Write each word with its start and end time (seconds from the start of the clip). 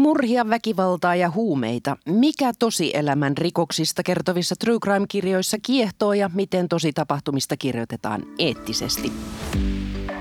Murhia, 0.00 0.48
väkivaltaa 0.48 1.14
ja 1.14 1.30
huumeita. 1.30 1.96
Mikä 2.06 2.52
tosielämän 2.58 3.36
rikoksista 3.36 4.02
kertovissa 4.02 4.54
True 4.56 4.78
Crime-kirjoissa 4.78 5.56
kiehtoo 5.62 6.12
ja 6.12 6.30
miten 6.34 6.68
tosi 6.68 6.92
tapahtumista 6.92 7.56
kirjoitetaan 7.56 8.22
eettisesti? 8.38 9.12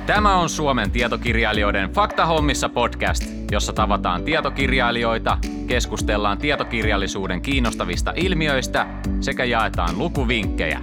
Tämä 0.06 0.38
on 0.38 0.50
Suomen 0.50 0.92
tietokirjailijoiden 0.92 1.94
Faktahommissa 1.94 2.70
podcast, 2.70 3.24
jossa 3.52 3.74
tavataan 3.74 4.24
tietokirjailijoita, 4.24 5.38
keskustellaan 5.68 6.38
tietokirjallisuuden 6.38 7.42
kiinnostavista 7.42 8.14
ilmiöistä 8.16 8.88
sekä 9.22 9.44
jaetaan 9.44 9.98
lukuvinkkejä. 9.98 10.82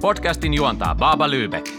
Podcastin 0.00 0.54
juontaa 0.54 0.94
Baba 0.94 1.28
Lübeck. 1.28 1.70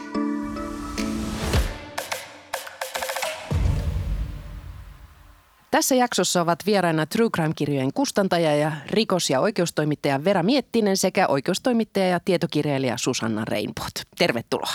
Tässä 5.77 5.95
jaksossa 5.95 6.41
ovat 6.41 6.65
vieraina 6.65 7.05
True 7.05 7.29
Crime-kirjojen 7.29 7.93
kustantaja 7.93 8.55
ja 8.55 8.71
rikos- 8.89 9.29
ja 9.29 9.39
oikeustoimittaja 9.39 10.23
Vera 10.23 10.43
Miettinen 10.43 10.97
sekä 10.97 11.27
oikeustoimittaja 11.27 12.07
ja 12.07 12.19
tietokirjailija 12.19 12.97
Susanna 12.97 13.45
Reinbot. 13.45 13.91
Tervetuloa. 14.18 14.73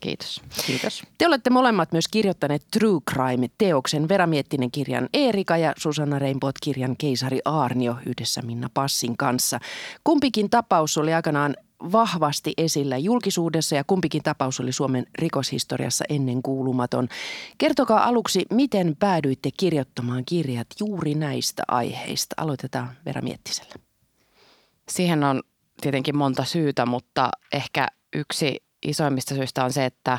Kiitos. 0.00 0.42
Kiitos. 0.66 1.02
Te 1.18 1.26
olette 1.26 1.50
molemmat 1.50 1.92
myös 1.92 2.08
kirjoittaneet 2.08 2.62
True 2.70 3.00
Crime-teoksen 3.10 4.08
Vera 4.08 4.26
Miettinen 4.26 4.70
kirjan 4.70 5.08
Eerika 5.12 5.56
ja 5.56 5.72
Susanna 5.76 6.18
Reinbot 6.18 6.54
kirjan 6.62 6.96
Keisari 6.96 7.40
Aarnio 7.44 7.96
yhdessä 8.06 8.42
Minna 8.42 8.70
Passin 8.74 9.16
kanssa. 9.16 9.58
Kumpikin 10.04 10.50
tapaus 10.50 10.98
oli 10.98 11.14
aikanaan 11.14 11.56
vahvasti 11.92 12.52
esillä 12.56 12.98
julkisuudessa 12.98 13.76
ja 13.76 13.84
kumpikin 13.84 14.22
tapaus 14.22 14.60
oli 14.60 14.72
Suomen 14.72 15.06
rikoshistoriassa 15.18 16.04
ennen 16.08 16.42
kuulumaton. 16.42 17.08
Kertokaa 17.58 18.04
aluksi, 18.04 18.46
miten 18.50 18.96
päädyitte 18.98 19.50
kirjoittamaan 19.56 20.24
kirjat 20.24 20.66
juuri 20.80 21.14
näistä 21.14 21.62
aiheista. 21.68 22.34
Aloitetaan 22.38 22.90
Vera 23.06 23.22
Miettisellä. 23.22 23.74
Siihen 24.88 25.24
on 25.24 25.42
tietenkin 25.80 26.16
monta 26.16 26.44
syytä, 26.44 26.86
mutta 26.86 27.30
ehkä 27.52 27.88
yksi 28.14 28.62
isoimmista 28.86 29.34
syistä 29.34 29.64
on 29.64 29.72
se, 29.72 29.84
että 29.84 30.18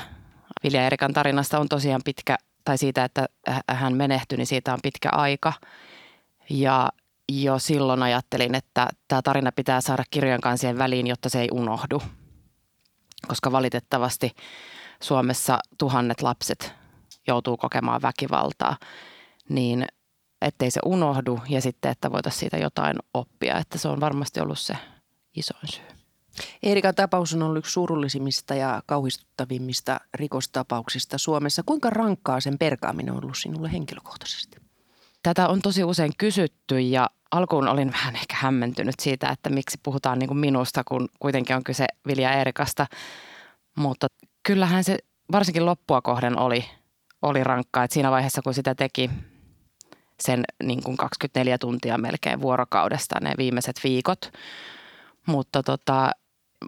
Vilja 0.64 0.86
Erikan 0.86 1.14
tarinasta 1.14 1.60
on 1.60 1.70
tosiaan 1.70 2.02
pitkä, 2.06 2.38
tai 2.66 2.78
siitä, 2.78 3.04
että 3.04 3.26
hän 3.70 3.94
menehtyi, 3.94 4.38
niin 4.38 4.48
siitä 4.48 4.74
on 4.74 4.80
pitkä 4.84 5.10
aika. 5.12 5.54
Ja 6.50 6.90
jo 7.32 7.60
silloin 7.60 8.04
ajattelin, 8.04 8.56
että 8.56 8.88
tämä 9.08 9.22
tarina 9.22 9.52
pitää 9.52 9.82
saada 9.82 10.04
kirjojen 10.12 10.42
kansien 10.42 10.78
väliin, 10.78 11.08
jotta 11.08 11.30
se 11.30 11.42
ei 11.42 11.48
unohdu. 11.52 12.02
Koska 13.28 13.52
valitettavasti 13.52 14.32
Suomessa 15.02 15.60
tuhannet 15.78 16.22
lapset 16.22 16.74
joutuu 17.28 17.58
kokemaan 17.58 18.02
väkivaltaa, 18.02 18.78
niin 19.50 19.86
ettei 20.42 20.72
se 20.72 20.80
unohdu 20.86 21.40
ja 21.50 21.62
sitten, 21.62 21.92
että 21.92 22.12
voitaisiin 22.12 22.40
siitä 22.40 22.58
jotain 22.58 22.98
oppia. 23.14 23.58
Että 23.58 23.78
se 23.78 23.88
on 23.88 24.00
varmasti 24.00 24.40
ollut 24.40 24.60
se 24.60 24.78
isoin 25.36 25.68
syy. 25.68 25.84
Eerikan 26.64 26.96
tapaus 26.96 27.34
on 27.34 27.44
ollut 27.44 27.58
yksi 27.58 27.72
surullisimmista 27.72 28.56
ja 28.56 28.84
kauhistuttavimmista 28.86 30.00
rikostapauksista 30.14 31.18
Suomessa. 31.18 31.64
Kuinka 31.66 31.90
rankkaa 31.90 32.40
sen 32.40 32.58
perkaaminen 32.58 33.14
on 33.14 33.24
ollut 33.24 33.38
sinulle 33.38 33.72
henkilökohtaisesti? 33.72 34.65
Tätä 35.26 35.48
on 35.48 35.62
tosi 35.62 35.84
usein 35.84 36.12
kysytty 36.18 36.80
ja 36.80 37.10
alkuun 37.32 37.68
olin 37.68 37.92
vähän 37.92 38.16
ehkä 38.16 38.36
hämmentynyt 38.38 38.96
siitä, 39.00 39.30
että 39.30 39.50
miksi 39.50 39.78
puhutaan 39.84 40.20
niin 40.20 40.28
kuin 40.28 40.38
minusta, 40.38 40.84
kun 40.84 41.10
kuitenkin 41.20 41.56
on 41.56 41.64
kyse 41.64 41.86
Vilja 42.08 42.34
Eerikasta. 42.34 42.88
Mutta 43.76 44.08
kyllähän 44.44 44.84
se 44.84 44.98
varsinkin 45.32 45.66
loppua 45.66 46.02
kohden 46.02 46.40
oli, 46.40 46.66
oli 47.22 47.44
rankkaa. 47.44 47.84
että 47.84 47.94
siinä 47.94 48.12
vaiheessa, 48.12 48.42
kun 48.42 48.54
sitä 48.54 48.76
teki 48.76 49.10
sen 50.20 50.44
niin 50.64 50.84
kuin 50.84 50.98
24 50.98 51.58
tuntia 51.58 51.98
melkein 51.98 52.42
vuorokaudesta 52.42 53.20
ne 53.22 53.34
viimeiset 53.38 53.76
viikot. 53.84 54.32
Mutta 55.26 55.64
tota, 55.64 56.12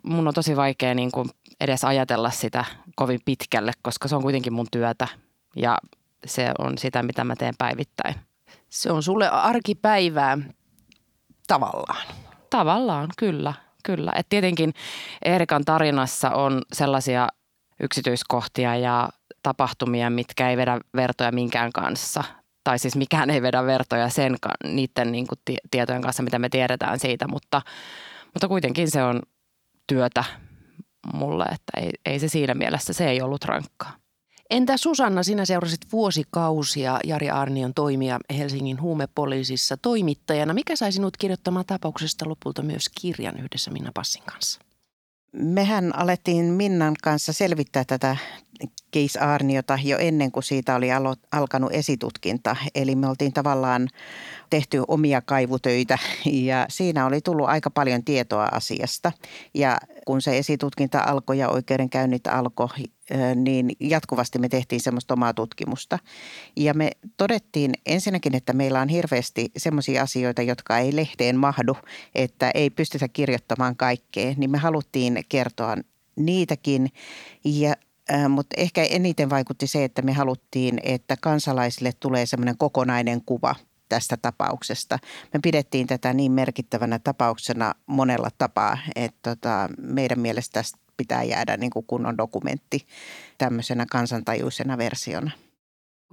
mun 0.03 0.27
on 0.27 0.33
tosi 0.33 0.55
vaikea 0.55 0.95
niin 0.95 1.11
kuin 1.11 1.29
edes 1.59 1.83
ajatella 1.83 2.29
sitä 2.29 2.65
kovin 2.95 3.19
pitkälle, 3.25 3.71
koska 3.81 4.07
se 4.07 4.15
on 4.15 4.21
kuitenkin 4.21 4.53
mun 4.53 4.67
työtä 4.71 5.07
ja 5.55 5.77
se 6.25 6.51
on 6.59 6.77
sitä, 6.77 7.03
mitä 7.03 7.23
mä 7.23 7.35
teen 7.35 7.55
päivittäin. 7.57 8.26
Se 8.69 8.91
on 8.91 9.03
sulle 9.03 9.29
arkipäivää 9.29 10.37
tavallaan. 11.47 12.07
Tavallaan, 12.49 13.07
kyllä. 13.17 13.53
Kyllä. 13.83 14.13
Et 14.15 14.29
tietenkin 14.29 14.73
Erikan 15.25 15.65
tarinassa 15.65 16.29
on 16.29 16.61
sellaisia 16.73 17.27
yksityiskohtia 17.79 18.75
ja 18.75 19.09
tapahtumia, 19.43 20.09
mitkä 20.09 20.49
ei 20.49 20.57
vedä 20.57 20.79
vertoja 20.95 21.31
minkään 21.31 21.71
kanssa. 21.71 22.23
Tai 22.63 22.79
siis 22.79 22.95
mikään 22.95 23.29
ei 23.29 23.41
vedä 23.41 23.65
vertoja 23.65 24.09
sen, 24.09 24.35
niiden 24.63 25.11
niin 25.11 25.27
kuin 25.27 25.59
tietojen 25.71 26.01
kanssa, 26.01 26.23
mitä 26.23 26.39
me 26.39 26.49
tiedetään 26.49 26.99
siitä, 26.99 27.27
mutta, 27.27 27.61
mutta 28.33 28.47
kuitenkin 28.47 28.91
se 28.91 29.03
on 29.03 29.21
työtä 29.87 30.23
mulle, 31.13 31.43
että 31.43 31.81
ei, 31.81 31.91
ei 32.05 32.19
se 32.19 32.27
siinä 32.27 32.53
mielessä, 32.53 32.93
se 32.93 33.09
ei 33.09 33.21
ollut 33.21 33.45
rankkaa. 33.45 33.93
Entä 34.49 34.77
Susanna, 34.77 35.23
sinä 35.23 35.45
seurasit 35.45 35.81
vuosikausia 35.91 36.99
Jari 37.03 37.29
Arnion 37.29 37.73
toimia 37.73 38.19
Helsingin 38.37 38.81
huumepoliisissa 38.81 39.77
toimittajana. 39.77 40.53
Mikä 40.53 40.75
sai 40.75 40.91
sinut 40.91 41.17
kirjoittamaan 41.17 41.65
tapauksesta 41.65 42.29
lopulta 42.29 42.61
myös 42.61 42.89
kirjan 43.01 43.39
yhdessä 43.39 43.71
Minna 43.71 43.91
Passin 43.93 44.23
kanssa? 44.25 44.61
Mehän 45.33 45.95
alettiin 45.95 46.45
Minnan 46.45 46.95
kanssa 47.03 47.33
selvittää 47.33 47.83
tätä 47.85 48.17
Keis 48.91 49.17
Arniota 49.17 49.79
jo 49.83 49.97
ennen 49.97 50.31
kuin 50.31 50.43
siitä 50.43 50.75
oli 50.75 50.87
alo- 50.91 51.27
alkanut 51.31 51.73
esitutkinta. 51.73 52.55
Eli 52.75 52.95
me 52.95 53.07
oltiin 53.07 53.33
tavallaan 53.33 53.87
tehty 54.49 54.83
omia 54.87 55.21
kaivutöitä 55.21 55.97
ja 56.25 56.65
siinä 56.69 57.05
oli 57.05 57.21
tullut 57.21 57.47
aika 57.49 57.69
paljon 57.69 58.03
tietoa 58.03 58.49
asiasta. 58.51 59.11
Ja 59.53 59.77
kun 60.05 60.21
se 60.21 60.37
esitutkinta 60.37 60.99
alkoi 60.99 61.37
ja 61.37 61.49
oikeudenkäynnit 61.49 62.27
alkoi, 62.27 62.67
niin 63.35 63.71
jatkuvasti 63.79 64.39
me 64.39 64.49
tehtiin 64.49 64.81
semmoista 64.81 65.13
omaa 65.13 65.33
tutkimusta. 65.33 65.99
Ja 66.55 66.73
me 66.73 66.91
todettiin 67.17 67.73
ensinnäkin, 67.85 68.35
että 68.35 68.53
meillä 68.53 68.81
on 68.81 68.89
hirveästi 68.89 69.51
semmoisia 69.57 70.01
asioita, 70.01 70.41
jotka 70.41 70.77
ei 70.77 70.95
lehteen 70.95 71.37
mahdu, 71.37 71.77
että 72.15 72.51
ei 72.53 72.69
pystytä 72.69 73.07
kirjoittamaan 73.07 73.75
kaikkea. 73.75 74.33
Niin 74.37 74.51
me 74.51 74.57
haluttiin 74.57 75.23
kertoa 75.29 75.75
niitäkin 76.15 76.87
ja 77.43 77.75
mutta 78.29 78.53
ehkä 78.57 78.83
eniten 78.83 79.29
vaikutti 79.29 79.67
se, 79.67 79.83
että 79.83 80.01
me 80.01 80.13
haluttiin, 80.13 80.79
että 80.83 81.15
kansalaisille 81.21 81.91
tulee 81.99 82.25
semmoinen 82.25 82.57
kokonainen 82.57 83.21
kuva 83.25 83.55
tästä 83.89 84.17
tapauksesta. 84.17 84.99
Me 85.33 85.39
pidettiin 85.43 85.87
tätä 85.87 86.13
niin 86.13 86.31
merkittävänä 86.31 86.99
tapauksena 86.99 87.73
monella 87.85 88.29
tapaa, 88.37 88.77
että 88.95 89.35
tota, 89.35 89.69
meidän 89.77 90.19
mielestä 90.19 90.53
tästä 90.53 90.77
pitää 90.97 91.23
jäädä 91.23 91.57
niin 91.57 91.69
kuin 91.69 91.85
kunnon 91.85 92.17
dokumentti 92.17 92.87
tämmöisenä 93.37 93.85
kansantajuisena 93.91 94.77
versiona. 94.77 95.31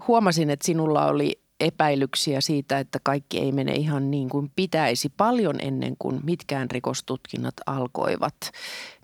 Huomasin, 0.09 0.50
että 0.50 0.66
sinulla 0.66 1.06
oli 1.06 1.44
epäilyksiä 1.65 2.41
siitä, 2.41 2.79
että 2.79 2.99
kaikki 3.03 3.39
ei 3.41 3.53
mene 3.53 3.73
ihan 3.73 4.11
niin 4.11 4.29
kuin 4.29 4.53
pitäisi 4.57 5.09
paljon 5.17 5.61
ennen 5.61 5.97
kuin 5.99 6.21
mitkään 6.25 6.71
rikostutkinnat 6.71 7.55
alkoivat. 7.67 8.37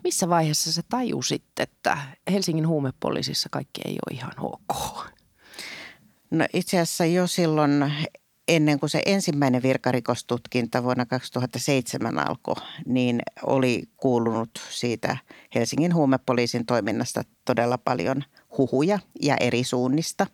Missä 0.03 0.29
vaiheessa 0.29 0.71
sä 0.71 0.81
tajusit, 0.89 1.43
että 1.59 1.97
Helsingin 2.31 2.67
huumepoliisissa 2.67 3.49
kaikki 3.51 3.81
ei 3.85 3.93
ole 3.93 4.17
ihan 4.17 4.33
ok? 4.39 5.05
No 6.31 6.45
itse 6.53 6.79
asiassa 6.79 7.05
jo 7.05 7.27
silloin 7.27 7.91
ennen 8.47 8.79
kuin 8.79 8.89
se 8.89 9.01
ensimmäinen 9.05 9.63
virkarikostutkinta 9.63 10.83
vuonna 10.83 11.05
2007 11.05 12.19
alkoi, 12.29 12.55
niin 12.85 13.21
oli 13.43 13.83
kuulunut 13.97 14.49
siitä 14.69 15.17
Helsingin 15.55 15.95
huumepoliisin 15.95 16.65
toiminnasta 16.65 17.23
todella 17.45 17.77
paljon 17.77 18.23
huhuja 18.57 18.99
ja 19.21 19.37
eri 19.39 19.63
suunnista. 19.63 20.27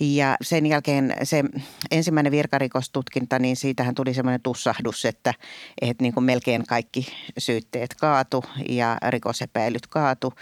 Ja 0.00 0.36
sen 0.42 0.66
jälkeen 0.66 1.14
se 1.22 1.44
ensimmäinen 1.90 2.32
virkarikostutkinta, 2.32 3.38
niin 3.38 3.56
siitähän 3.56 3.94
tuli 3.94 4.14
semmoinen 4.14 4.42
tussahdus, 4.42 5.04
että, 5.04 5.34
että 5.80 6.02
niin 6.02 6.14
kuin 6.14 6.24
melkein 6.24 6.66
kaikki 6.66 7.06
syytteet 7.38 7.94
kaatu 7.94 8.44
ja 8.68 8.98
rikosepäilyt 9.08 9.86
kaatu, 9.86 10.32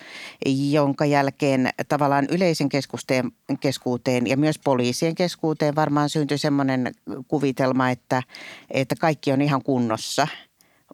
jonka 0.70 1.04
jälkeen 1.04 1.70
tavallaan 1.88 2.26
yleisen 2.30 2.68
keskusteen, 2.68 3.32
keskuuteen 3.60 4.26
ja 4.26 4.36
myös 4.36 4.58
poliisien 4.58 5.14
keskuuteen 5.14 5.76
varmaan 5.76 6.10
syntyi 6.10 6.38
semmoinen 6.38 6.94
kuvitelma, 7.28 7.90
että, 7.90 8.22
että 8.70 8.94
kaikki 9.00 9.32
on 9.32 9.42
ihan 9.42 9.62
kunnossa. 9.62 10.28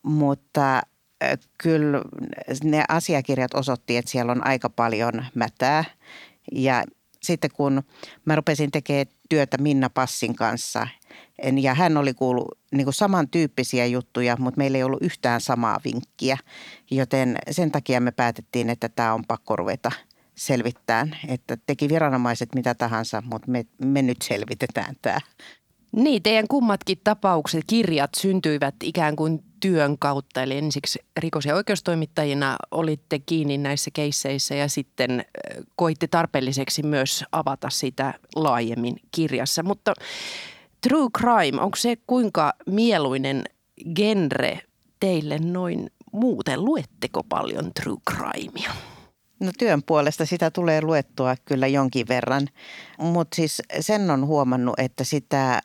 Mutta 0.03 0.83
kyllä 1.59 2.03
ne 2.65 2.85
asiakirjat 2.89 3.55
osoitti, 3.55 3.97
että 3.97 4.11
siellä 4.11 4.33
on 4.33 4.47
aika 4.47 4.71
paljon 4.71 5.25
mätää 5.35 5.85
ja 6.53 6.85
sitten 7.23 7.51
kun 7.51 7.83
mä 8.25 8.37
rupesin 8.37 8.71
tekemään 8.71 9.07
työtä 9.29 9.59
Minna 9.59 9.91
Passin 9.91 10.37
kanssa 10.37 10.89
ja 11.61 11.75
hän 11.75 11.97
oli 11.97 12.15
kuullut 12.15 12.59
niin 12.73 12.85
kuin 12.85 12.95
samantyyppisiä 12.95 13.87
juttuja, 13.87 14.37
mutta 14.39 14.59
meillä 14.59 14.79
ei 14.79 14.85
ollut 14.85 15.03
yhtään 15.03 15.41
samaa 15.41 15.81
vinkkiä, 15.85 16.39
joten 16.91 17.37
sen 17.51 17.71
takia 17.71 18.01
me 18.01 18.11
päätettiin, 18.11 18.71
että 18.71 18.89
tämä 18.89 19.15
on 19.15 19.25
pakko 19.29 19.57
ruveta 19.57 19.93
selvittämään, 20.35 21.17
että 21.29 21.57
teki 21.67 21.89
viranomaiset 21.89 22.55
mitä 22.55 22.75
tahansa, 22.75 23.23
mutta 23.27 23.51
me, 23.51 23.67
me 23.79 24.03
nyt 24.03 24.23
selvitetään 24.23 24.95
tämä. 25.03 25.21
Niin, 25.97 26.23
teidän 26.23 26.49
kummatkin 26.49 27.01
tapaukset, 27.05 27.65
kirjat 27.67 28.11
syntyivät 28.17 28.75
ikään 28.83 29.17
kuin 29.17 29.45
työn 29.61 29.99
kautta. 29.99 30.43
Eli 30.43 30.59
ensiksi 30.59 30.99
rikos- 31.21 31.47
ja 31.47 31.55
oikeustoimittajina 31.55 32.57
olitte 32.71 33.19
kiinni 33.19 33.59
näissä 33.59 33.91
keisseissä 33.95 34.55
ja 34.55 34.69
sitten 34.69 35.25
koitte 35.77 36.07
tarpeelliseksi 36.07 36.83
myös 36.83 37.25
avata 37.33 37.71
sitä 37.71 38.15
laajemmin 38.37 38.97
kirjassa. 39.11 39.63
Mutta 39.63 39.95
true 40.89 41.09
crime, 41.19 41.63
onko 41.63 41.77
se 41.77 41.97
kuinka 42.07 42.53
mieluinen 42.67 43.45
genre 43.97 44.61
teille 45.01 45.39
noin 45.39 45.91
muuten? 46.13 46.65
Luetteko 46.65 47.23
paljon 47.23 47.71
true 47.83 47.99
crimea? 48.11 48.73
No 49.41 49.51
työn 49.59 49.83
puolesta 49.83 50.27
sitä 50.27 50.51
tulee 50.51 50.83
luettua 50.83 51.37
kyllä 51.45 51.67
jonkin 51.67 52.09
verran, 52.09 52.49
mutta 52.99 53.35
siis 53.35 53.63
sen 53.81 54.11
on 54.11 54.27
huomannut, 54.27 54.75
että 54.79 55.05
sitä 55.05 55.61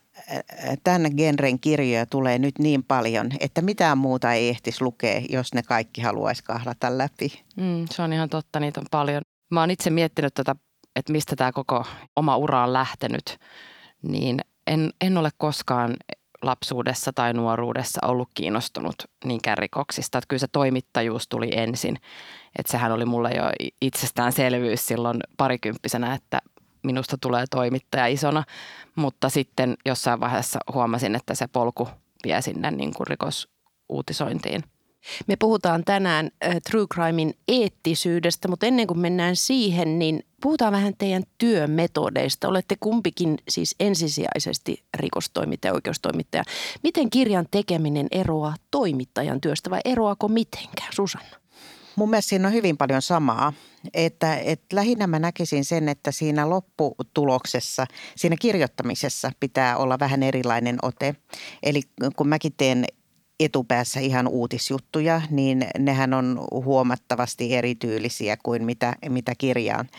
tämän 0.84 1.12
genren 1.18 1.60
kirjoja 1.60 2.06
tulee 2.06 2.40
nyt 2.40 2.60
niin 2.60 2.84
paljon, 2.84 3.30
että 3.40 3.62
mitään 3.62 3.98
muuta 3.98 4.34
ei 4.34 4.50
ehtisi 4.50 4.84
lukea, 4.84 5.22
jos 5.30 5.54
ne 5.54 5.64
kaikki 5.64 6.02
haluaisi 6.02 6.44
kahlata 6.44 6.98
läpi. 6.98 7.44
Mm, 7.56 7.86
se 7.92 8.02
on 8.02 8.14
ihan 8.14 8.30
totta, 8.30 8.60
niitä 8.60 8.80
on 8.80 8.86
paljon. 8.92 9.22
Mä 9.52 9.60
oon 9.60 9.72
itse 9.72 9.90
miettinyt 9.90 10.34
tätä, 10.34 10.56
että 10.96 11.12
mistä 11.12 11.36
tämä 11.36 11.52
koko 11.52 11.86
oma 12.16 12.38
ura 12.38 12.64
on 12.64 12.74
lähtenyt, 12.74 13.38
niin 14.02 14.40
en, 14.68 14.90
en 15.02 15.18
ole 15.18 15.30
koskaan 15.38 15.96
lapsuudessa 16.42 17.14
tai 17.14 17.34
nuoruudessa 17.34 18.00
ollut 18.06 18.30
kiinnostunut 18.34 18.96
niinkään 19.26 19.58
rikoksista. 19.58 20.18
Että 20.18 20.28
kyllä 20.28 20.40
se 20.40 20.48
toimittajuus 20.52 21.28
tuli 21.28 21.50
ensin. 21.52 21.98
Että 22.60 22.72
sehän 22.72 22.92
oli 22.92 23.06
mulle 23.06 23.32
jo 23.32 23.44
itsestäänselvyys 23.82 24.88
silloin 24.88 25.20
parikymppisenä, 25.38 26.14
että 26.14 26.42
minusta 26.84 27.18
tulee 27.22 27.46
toimittaja 27.52 28.08
isona. 28.08 28.44
Mutta 28.96 29.30
sitten 29.30 29.78
jossain 29.86 30.20
vaiheessa 30.20 30.60
huomasin, 30.74 31.16
että 31.16 31.36
se 31.36 31.48
polku 31.48 31.90
vie 32.24 32.42
sinne 32.42 32.72
niin 32.72 32.94
kuin 32.94 33.08
rikosuutisointiin– 33.08 34.64
me 35.28 35.36
puhutaan 35.36 35.84
tänään 35.86 36.32
äh, 36.46 36.56
True 36.72 36.88
Crimein 36.94 37.34
eettisyydestä, 37.48 38.48
mutta 38.48 38.66
ennen 38.66 38.88
kuin 38.88 39.00
mennään 39.00 39.36
siihen, 39.36 40.00
niin 40.00 40.24
puhutaan 40.42 40.74
vähän 40.74 40.94
teidän 40.98 41.24
työmetodeista. 41.38 42.48
Olette 42.48 42.76
kumpikin 42.80 43.38
siis 43.50 43.76
ensisijaisesti 43.80 44.84
rikostoimittaja 44.94 45.70
ja 45.70 45.74
oikeustoimittaja. 45.74 46.44
Miten 46.84 47.10
kirjan 47.10 47.46
tekeminen 47.52 48.08
eroaa 48.12 48.56
toimittajan 48.72 49.42
työstä 49.42 49.70
vai 49.70 49.82
eroako 49.86 50.28
mitenkään, 50.28 50.94
Susanna? 50.94 51.38
Mun 51.98 52.10
mielestä 52.10 52.30
siinä 52.30 52.48
on 52.48 52.54
hyvin 52.54 52.78
paljon 52.78 53.02
samaa. 53.02 53.54
Että, 53.94 54.36
että 54.36 54.76
lähinnä 54.76 55.08
mä 55.08 55.20
näkisin 55.20 55.66
sen, 55.66 55.90
että 55.90 56.12
siinä 56.12 56.50
lopputuloksessa, 56.50 57.86
siinä 58.16 58.36
kirjoittamisessa 58.40 59.32
pitää 59.40 59.78
olla 59.78 60.00
vähän 60.00 60.24
erilainen 60.24 60.78
ote. 60.82 61.16
Eli 61.64 61.82
kun 62.16 62.28
mäkin 62.28 62.54
teen 62.58 62.86
etupäässä 63.40 64.00
ihan 64.00 64.28
uutisjuttuja, 64.28 65.22
niin 65.30 65.68
nehän 65.78 66.14
on 66.14 66.48
huomattavasti 66.52 67.56
erityylisiä 67.56 68.38
kuin 68.44 68.66
mitä, 68.66 68.96
mitä 69.10 69.34
kirjaan, 69.38 69.90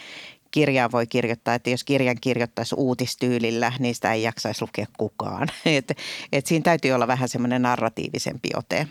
kirjaan 0.50 0.92
voi 0.92 1.06
kirjoittaa. 1.06 1.54
Että 1.54 1.70
jos 1.70 1.84
kirjan 1.84 2.16
kirjoittaisi 2.20 2.74
uutistyylillä, 2.78 3.72
niin 3.78 3.94
sitä 3.94 4.12
ei 4.12 4.22
jaksaisi 4.22 4.62
lukea 4.62 4.86
kukaan. 4.98 5.48
Et, 5.66 5.92
et 6.32 6.46
siinä 6.46 6.62
täytyy 6.62 6.92
olla 6.92 7.06
vähän 7.06 7.28
semmoinen 7.28 7.62
narratiivisempi 7.62 8.48
ote. 8.56 8.88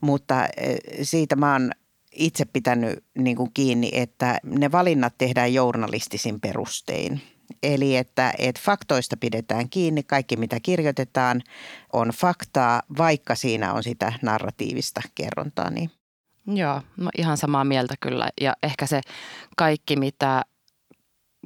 Mutta 0.00 0.46
e, 0.56 0.76
siitä 1.02 1.36
mä 1.36 1.52
oon 1.52 1.70
itse 2.18 2.44
pitänyt 2.44 3.04
niin 3.18 3.36
kuin 3.36 3.50
kiinni, 3.54 3.90
että 3.92 4.38
ne 4.44 4.72
valinnat 4.72 5.14
tehdään 5.18 5.54
journalistisin 5.54 6.40
perustein– 6.40 7.20
Eli 7.62 7.96
että, 7.96 8.32
että 8.38 8.60
faktoista 8.64 9.16
pidetään 9.16 9.68
kiinni, 9.68 10.02
kaikki 10.02 10.36
mitä 10.36 10.60
kirjoitetaan 10.62 11.42
on 11.92 12.08
faktaa, 12.08 12.82
vaikka 12.98 13.34
siinä 13.34 13.72
on 13.72 13.82
sitä 13.82 14.12
narratiivista 14.22 15.00
kerrontaa. 15.14 15.70
Niin. 15.70 15.90
Joo, 16.46 16.82
no 16.96 17.10
ihan 17.18 17.36
samaa 17.36 17.64
mieltä 17.64 17.94
kyllä. 18.00 18.30
Ja 18.40 18.54
ehkä 18.62 18.86
se 18.86 19.00
kaikki, 19.56 19.96
mitä, 19.96 20.42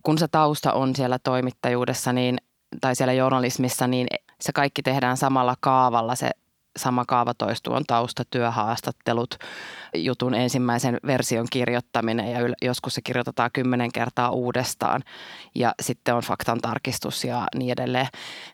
kun 0.03 0.19
se 0.19 0.29
tausta 0.29 0.73
on 0.73 0.97
siellä 0.97 1.19
toimittajuudessa 1.19 2.13
niin, 2.13 2.39
tai 2.81 2.97
siellä 2.97 3.13
journalismissa, 3.13 3.87
niin 3.87 4.07
se 4.41 4.53
kaikki 4.53 4.83
tehdään 4.83 5.17
samalla 5.17 5.57
kaavalla. 5.61 6.15
Se 6.15 6.31
sama 6.77 7.05
kaava 7.05 7.35
toistuu, 7.35 7.75
on 7.75 7.85
taustatyöhaastattelut, 7.87 9.39
jutun 9.95 10.35
ensimmäisen 10.35 10.99
version 11.07 11.47
kirjoittaminen 11.51 12.31
ja 12.33 12.39
joskus 12.63 12.95
se 12.95 13.03
kirjoitetaan 13.03 13.51
kymmenen 13.53 13.93
kertaa 13.93 14.31
uudestaan 14.31 15.03
ja 15.55 15.75
sitten 15.83 16.15
on 16.15 16.23
faktan 16.23 16.61
tarkistus 16.61 17.25
ja 17.25 17.47
niin 17.55 17.73
edelleen. 17.73 18.09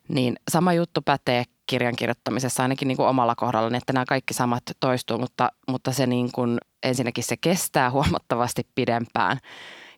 Niin 0.09 0.37
sama 0.51 0.73
juttu 0.73 1.03
pätee 1.03 1.45
kirjan 1.67 1.97
kirjoittamisessa 1.97 2.63
ainakin 2.63 2.89
niin 2.89 2.97
kuin 2.97 3.09
omalla 3.09 3.35
kohdalla, 3.35 3.77
että 3.77 3.93
nämä 3.93 4.05
kaikki 4.09 4.35
samat 4.35 4.63
toistuu, 4.81 5.19
mutta, 5.19 5.53
mutta 5.69 5.93
se 5.93 6.07
niin 6.07 6.33
kuin, 6.33 6.59
ensinnäkin 6.83 7.25
se 7.25 7.37
kestää 7.37 7.91
huomattavasti 7.91 8.67
pidempään 8.75 9.39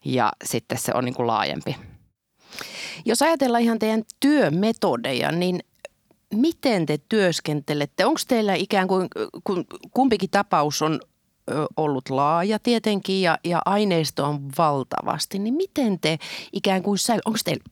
ja 0.04 0.32
sitten 0.44 0.78
se 0.78 0.92
on 0.94 1.04
niin 1.04 1.14
kuin 1.14 1.26
laajempi. 1.26 1.76
Jos 3.04 3.22
ajatellaan 3.22 3.62
ihan 3.62 3.78
teidän 3.78 4.02
työmetodeja, 4.20 5.32
niin 5.32 5.60
miten 6.34 6.86
te 6.86 6.98
työskentelette? 7.08 8.06
Onko 8.06 8.20
teillä 8.28 8.54
ikään 8.54 8.88
kuin, 8.88 9.08
kun 9.44 9.64
kumpikin 9.90 10.30
tapaus 10.30 10.82
on 10.82 11.00
ollut 11.76 12.08
laaja 12.08 12.58
tietenkin 12.58 13.22
ja, 13.22 13.38
ja 13.44 13.62
aineisto 13.64 14.24
on 14.24 14.50
valtavasti, 14.58 15.38
niin 15.38 15.54
miten 15.54 16.00
te 16.00 16.18
ikään 16.52 16.82
kuin, 16.82 16.98
onko 17.24 17.38
teillä 17.44 17.64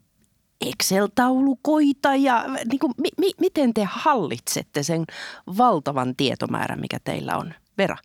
Excel-taulukoita 0.60 2.14
ja 2.14 2.44
niin 2.70 2.78
kuin, 2.78 2.92
mi, 3.00 3.08
mi, 3.18 3.30
miten 3.40 3.74
te 3.74 3.84
hallitsette 3.90 4.82
sen 4.82 5.04
valtavan 5.58 6.16
tietomäärän, 6.16 6.80
mikä 6.80 6.98
teillä 7.04 7.36
on? 7.36 7.54
Vera? 7.78 7.96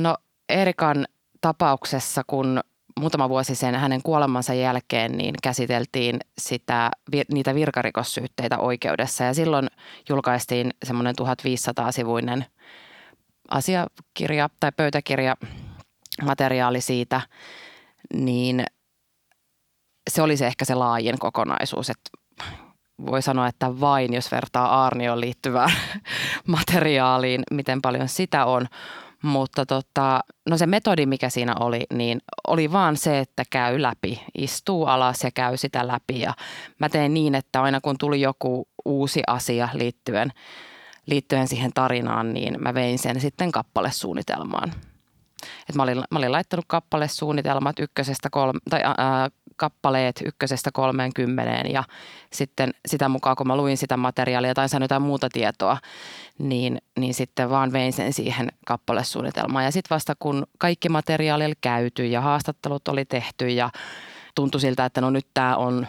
No 0.00 0.16
Erikan 0.48 1.06
tapauksessa, 1.40 2.22
kun 2.26 2.60
muutama 3.00 3.28
vuosi 3.28 3.54
sen 3.54 3.74
hänen 3.74 4.02
kuolemansa 4.02 4.54
jälkeen 4.54 5.12
niin 5.12 5.34
käsiteltiin 5.42 6.20
sitä, 6.38 6.90
niitä 7.32 7.54
virkarikossyytteitä 7.54 8.58
oikeudessa. 8.58 9.24
Ja 9.24 9.34
silloin 9.34 9.68
julkaistiin 10.08 10.70
semmoinen 10.84 11.14
1500-sivuinen 11.20 12.44
asiakirja 13.50 14.48
tai 14.60 14.72
pöytäkirja 14.76 15.36
materiaali 16.24 16.80
siitä, 16.80 17.20
niin 18.14 18.64
se 20.10 20.22
oli 20.22 20.36
se 20.36 20.46
ehkä 20.46 20.64
se 20.64 20.74
laajin 20.74 21.18
kokonaisuus, 21.18 21.90
että 21.90 22.10
voi 23.06 23.22
sanoa, 23.22 23.46
että 23.46 23.80
vain 23.80 24.14
jos 24.14 24.32
vertaa 24.32 24.82
Aarnioon 24.82 25.20
liittyvään 25.20 25.72
materiaaliin, 26.46 27.42
miten 27.50 27.82
paljon 27.82 28.08
sitä 28.08 28.44
on, 28.44 28.66
mutta 29.22 29.66
tota, 29.66 30.20
no 30.48 30.56
se 30.56 30.66
metodi, 30.66 31.06
mikä 31.06 31.30
siinä 31.30 31.54
oli, 31.60 31.86
niin 31.94 32.20
oli 32.48 32.72
vaan 32.72 32.96
se, 32.96 33.18
että 33.18 33.42
käy 33.50 33.82
läpi, 33.82 34.22
istuu 34.38 34.86
alas 34.86 35.24
ja 35.24 35.30
käy 35.30 35.56
sitä 35.56 35.86
läpi. 35.86 36.20
Ja 36.20 36.34
mä 36.78 36.88
tein 36.88 37.14
niin, 37.14 37.34
että 37.34 37.62
aina 37.62 37.80
kun 37.80 37.98
tuli 37.98 38.20
joku 38.20 38.68
uusi 38.84 39.22
asia 39.26 39.68
liittyen, 39.72 40.32
liittyen 41.06 41.48
siihen 41.48 41.72
tarinaan, 41.74 42.34
niin 42.34 42.56
mä 42.58 42.74
vein 42.74 42.98
sen 42.98 43.20
sitten 43.20 43.52
kappalesuunnitelmaan. 43.52 44.72
Et 45.68 45.74
mä, 45.74 45.82
olin, 45.82 45.98
mä 46.10 46.18
olin 46.18 46.32
laittanut 46.32 46.64
kappalesuunnitelmat 46.68 47.78
ykkösestä 47.78 48.30
kolme, 48.30 48.58
tai 48.70 48.80
ää, 48.84 49.30
kappaleet 49.62 50.22
ykkösestä 50.24 50.70
kolmeenkymmeneen 50.72 51.72
ja 51.72 51.84
sitten 52.32 52.74
sitä 52.86 53.08
mukaan, 53.08 53.36
kun 53.36 53.46
mä 53.46 53.56
luin 53.56 53.76
sitä 53.76 53.96
materiaalia 53.96 54.54
tai 54.54 54.68
sain 54.68 54.82
jotain 54.82 55.02
muuta 55.02 55.28
tietoa, 55.32 55.78
niin, 56.38 56.78
niin 56.98 57.14
sitten 57.14 57.50
vaan 57.50 57.72
vein 57.72 57.92
sen 57.92 58.12
siihen 58.12 58.48
kappalesuunnitelmaan. 58.66 59.64
Ja 59.64 59.70
sitten 59.70 59.94
vasta 59.94 60.14
kun 60.18 60.46
kaikki 60.58 60.88
materiaali 60.88 61.44
oli 61.44 61.54
käyty 61.60 62.06
ja 62.06 62.20
haastattelut 62.20 62.88
oli 62.88 63.04
tehty 63.04 63.48
ja 63.48 63.70
tuntui 64.34 64.60
siltä, 64.60 64.84
että 64.84 65.00
no 65.00 65.10
nyt 65.10 65.26
tämä 65.34 65.56
on 65.56 65.86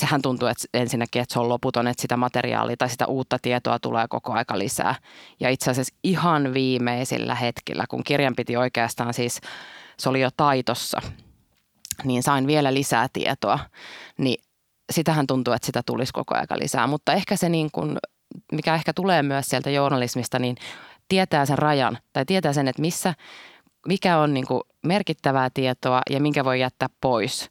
sehän 0.00 0.22
tuntuu 0.22 0.48
että 0.48 0.64
ensinnäkin, 0.74 1.22
että 1.22 1.32
se 1.32 1.40
on 1.40 1.48
loputon, 1.48 1.86
että 1.86 2.02
sitä 2.02 2.16
materiaalia 2.16 2.76
tai 2.76 2.88
sitä 2.88 3.06
uutta 3.06 3.38
tietoa 3.42 3.78
tulee 3.78 4.06
koko 4.08 4.32
aika 4.32 4.58
lisää. 4.58 4.94
Ja 5.40 5.50
itse 5.50 5.70
asiassa 5.70 5.94
ihan 6.04 6.54
viimeisillä 6.54 7.34
hetkillä, 7.34 7.84
kun 7.88 8.04
kirjan 8.04 8.36
piti 8.36 8.56
oikeastaan 8.56 9.14
siis, 9.14 9.40
se 9.98 10.08
oli 10.08 10.20
jo 10.20 10.28
taitossa, 10.36 11.00
niin 12.04 12.22
sain 12.22 12.46
vielä 12.46 12.74
lisää 12.74 13.06
tietoa, 13.12 13.58
niin 14.18 14.42
sitähän 14.92 15.26
tuntuu, 15.26 15.54
että 15.54 15.66
sitä 15.66 15.82
tulisi 15.86 16.12
koko 16.12 16.34
aika 16.34 16.58
lisää. 16.58 16.86
Mutta 16.86 17.12
ehkä 17.12 17.36
se 17.36 17.48
niin 17.48 17.70
kuin, 17.72 17.96
mikä 18.52 18.74
ehkä 18.74 18.92
tulee 18.92 19.22
myös 19.22 19.46
sieltä 19.46 19.70
journalismista, 19.70 20.38
niin 20.38 20.56
tietää 21.08 21.46
sen 21.46 21.58
rajan 21.58 21.98
tai 22.12 22.24
tietää 22.24 22.52
sen, 22.52 22.68
että 22.68 22.82
missä, 22.82 23.14
mikä 23.88 24.18
on 24.18 24.34
niin 24.34 24.46
kuin 24.46 24.60
merkittävää 24.82 25.50
tietoa 25.54 26.00
ja 26.10 26.20
minkä 26.20 26.44
voi 26.44 26.60
jättää 26.60 26.88
pois 27.00 27.50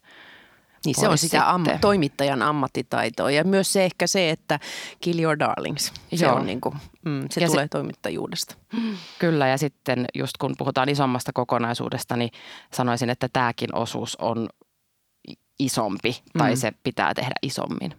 niin 0.86 1.00
se 1.00 1.08
on 1.08 1.18
sitä 1.18 1.50
am- 1.50 1.64
toimittajan 1.80 2.42
ammattitaitoa 2.42 3.30
ja 3.30 3.44
myös 3.44 3.72
se 3.72 3.84
ehkä 3.84 4.06
se, 4.06 4.30
että 4.30 4.60
kill 5.00 5.20
your 5.20 5.38
darlings. 5.38 5.92
Se, 6.14 6.24
Joo. 6.24 6.34
on 6.34 6.46
niin 6.46 6.60
kuin, 6.60 6.74
mm, 7.04 7.26
se 7.30 7.40
ja 7.40 7.46
tulee 7.46 7.64
se, 7.64 7.68
toimittajuudesta. 7.68 8.54
Kyllä 9.18 9.48
ja 9.48 9.58
sitten 9.58 10.06
just 10.14 10.36
kun 10.36 10.54
puhutaan 10.58 10.88
isommasta 10.88 11.32
kokonaisuudesta, 11.32 12.16
niin 12.16 12.30
sanoisin, 12.72 13.10
että 13.10 13.28
tämäkin 13.32 13.74
osuus 13.74 14.16
on 14.16 14.48
isompi 15.58 16.22
tai 16.38 16.50
mm. 16.50 16.56
se 16.56 16.72
pitää 16.82 17.14
tehdä 17.14 17.34
isommin. 17.42 17.94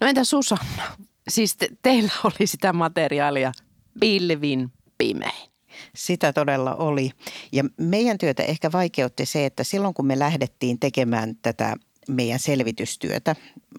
No 0.00 0.06
entä 0.06 0.24
Susanna? 0.24 0.82
Siis 1.28 1.56
te, 1.56 1.68
teillä 1.82 2.12
oli 2.24 2.46
sitä 2.46 2.72
materiaalia 2.72 3.52
pilvin 4.00 4.72
pimein. 4.98 5.50
Sitä 5.96 6.32
todella 6.32 6.74
oli. 6.74 7.10
Ja 7.52 7.64
meidän 7.76 8.18
työtä 8.18 8.42
ehkä 8.42 8.72
vaikeutti 8.72 9.26
se, 9.26 9.46
että 9.46 9.64
silloin 9.64 9.94
kun 9.94 10.06
me 10.06 10.18
lähdettiin 10.18 10.78
tekemään 10.78 11.36
tätä 11.42 11.76
meidän 12.08 12.38
selvitystyötä 12.38 13.36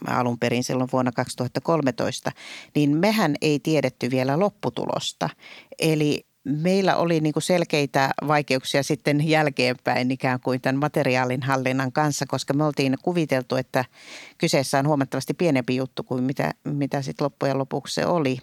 alun 0.07 0.39
perin 0.39 0.63
silloin 0.63 0.89
vuonna 0.91 1.11
2013, 1.11 2.31
niin 2.75 2.97
mehän 2.97 3.35
ei 3.41 3.59
tiedetty 3.59 4.11
vielä 4.11 4.39
lopputulosta. 4.39 5.29
Eli 5.79 6.28
meillä 6.43 6.95
oli 6.95 7.19
niin 7.19 7.33
kuin 7.33 7.43
selkeitä 7.43 8.09
vaikeuksia 8.27 8.83
sitten 8.83 9.29
jälkeenpäin 9.29 10.11
ikään 10.11 10.39
kuin 10.39 10.61
tämän 10.61 10.79
materiaalin 10.79 11.43
hallinnan 11.43 11.91
kanssa, 11.91 12.25
koska 12.25 12.53
me 12.53 12.63
oltiin 12.63 12.95
kuviteltu, 13.01 13.55
että 13.55 13.85
kyseessä 14.37 14.79
on 14.79 14.87
huomattavasti 14.87 15.33
pienempi 15.33 15.75
juttu 15.75 16.03
kuin 16.03 16.23
mitä, 16.23 16.53
mitä 16.63 17.01
sitten 17.01 17.25
loppujen 17.25 17.57
lopuksi 17.57 17.93
se 17.93 18.05
oli. 18.05 18.37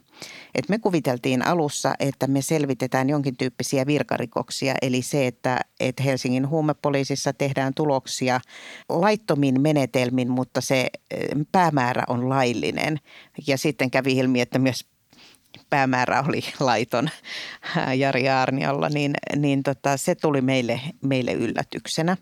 Et 0.54 0.68
me 0.68 0.78
kuviteltiin 0.78 1.46
alussa, 1.46 1.94
että 1.98 2.26
me 2.26 2.42
selvitetään 2.42 3.08
jonkin 3.08 3.36
tyyppisiä 3.36 3.86
virkarikoksia, 3.86 4.74
eli 4.82 5.02
se, 5.02 5.26
että, 5.26 5.60
että 5.80 6.02
Helsingin 6.02 6.48
huumepoliisissa 6.48 7.32
tehdään 7.32 7.74
tuloksia 7.74 8.40
laittomin 8.88 9.60
menetelmin, 9.60 10.30
mutta 10.30 10.60
se 10.60 10.90
eh, 11.10 11.28
päämäärä 11.52 12.02
on 12.08 12.28
laillinen. 12.28 13.00
Ja 13.46 13.58
sitten 13.58 13.90
kävi 13.90 14.12
ilmi, 14.12 14.40
että 14.40 14.58
myös 14.58 14.86
päämäärä 15.70 16.24
oli 16.28 16.40
laiton 16.60 17.10
Jari 17.96 18.28
Aarniolla, 18.28 18.88
niin, 18.88 19.14
niin 19.36 19.62
tota, 19.62 19.96
se 19.96 20.14
tuli 20.14 20.40
meille, 20.40 20.80
meille 21.02 21.32
yllätyksenä. 21.32 22.16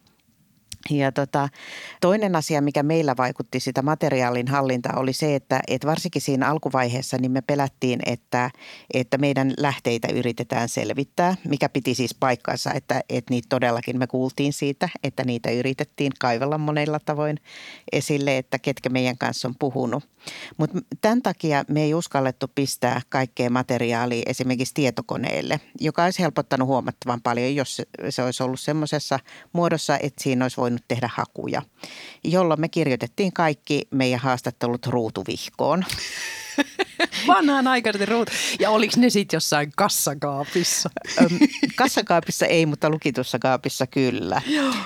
Ja 0.91 1.12
tota, 1.12 1.49
toinen 2.00 2.37
asia, 2.37 2.61
mikä 2.61 2.83
meillä 2.83 3.14
vaikutti 3.19 3.61
sitä 3.61 3.83
materiaalin 3.83 4.49
hallinta 4.49 4.88
oli 4.97 5.12
se, 5.12 5.35
että, 5.35 5.61
että 5.69 5.87
varsinkin 5.87 6.23
siinä 6.23 6.49
alkuvaiheessa 6.50 7.17
niin 7.19 7.33
me 7.33 7.41
pelättiin, 7.41 8.00
että, 8.07 8.50
että 8.95 9.19
meidän 9.19 9.53
lähteitä 9.59 10.09
yritetään 10.09 10.69
selvittää, 10.69 11.35
mikä 11.49 11.69
piti 11.69 11.95
siis 11.95 12.14
paikkansa, 12.14 12.73
että, 12.73 13.00
että 13.09 13.31
niitä 13.31 13.47
todellakin 13.49 13.99
me 13.99 14.07
kuultiin 14.07 14.53
siitä, 14.53 14.88
että 15.05 15.25
niitä 15.25 15.50
yritettiin 15.50 16.12
kaivella 16.21 16.59
monella 16.59 16.99
tavoin 17.05 17.37
esille, 17.93 18.38
että 18.38 18.59
ketkä 18.59 18.88
meidän 18.88 19.19
kanssa 19.19 19.49
on 19.49 19.55
puhunut. 19.59 20.05
Mutta 20.57 20.79
tämän 21.00 21.23
takia 21.23 21.64
me 21.69 21.83
ei 21.83 21.95
uskallettu 21.95 22.47
pistää 22.55 23.00
kaikkea 23.09 23.50
materiaalia 23.50 24.23
esimerkiksi 24.26 24.75
tietokoneelle, 24.75 25.61
joka 25.81 26.05
olisi 26.05 26.23
helpottanut 26.23 26.69
huomattavan 26.69 27.21
paljon, 27.23 27.55
jos 27.55 27.83
se 28.11 28.23
olisi 28.23 28.43
ollut 28.43 28.61
semmoisessa 28.61 29.19
muodossa, 29.53 29.99
että 29.99 30.23
siinä 30.23 30.45
olisi 30.45 30.57
voinut 30.57 30.74
tehdä 30.88 31.11
hakuja, 31.14 31.62
jolloin 32.25 32.61
me 32.61 32.69
kirjoitettiin 32.69 33.33
kaikki 33.33 33.88
meidän 33.90 34.21
haastattelut 34.21 34.87
ruutuvihkoon. 34.87 35.85
Vanhaan 37.26 37.66
aikaisesti 37.66 38.07
ruut. 38.07 38.31
Ja 38.61 38.71
oliko 38.71 38.95
ne 38.97 39.11
sitten 39.11 39.37
jossain 39.37 39.73
kassakaapissa? 39.76 40.90
kassakaapissa 41.76 42.47
ei, 42.47 42.66
mutta 42.66 42.90
lukitussa 42.90 43.38
kaapissa 43.38 43.87
kyllä. 43.87 44.43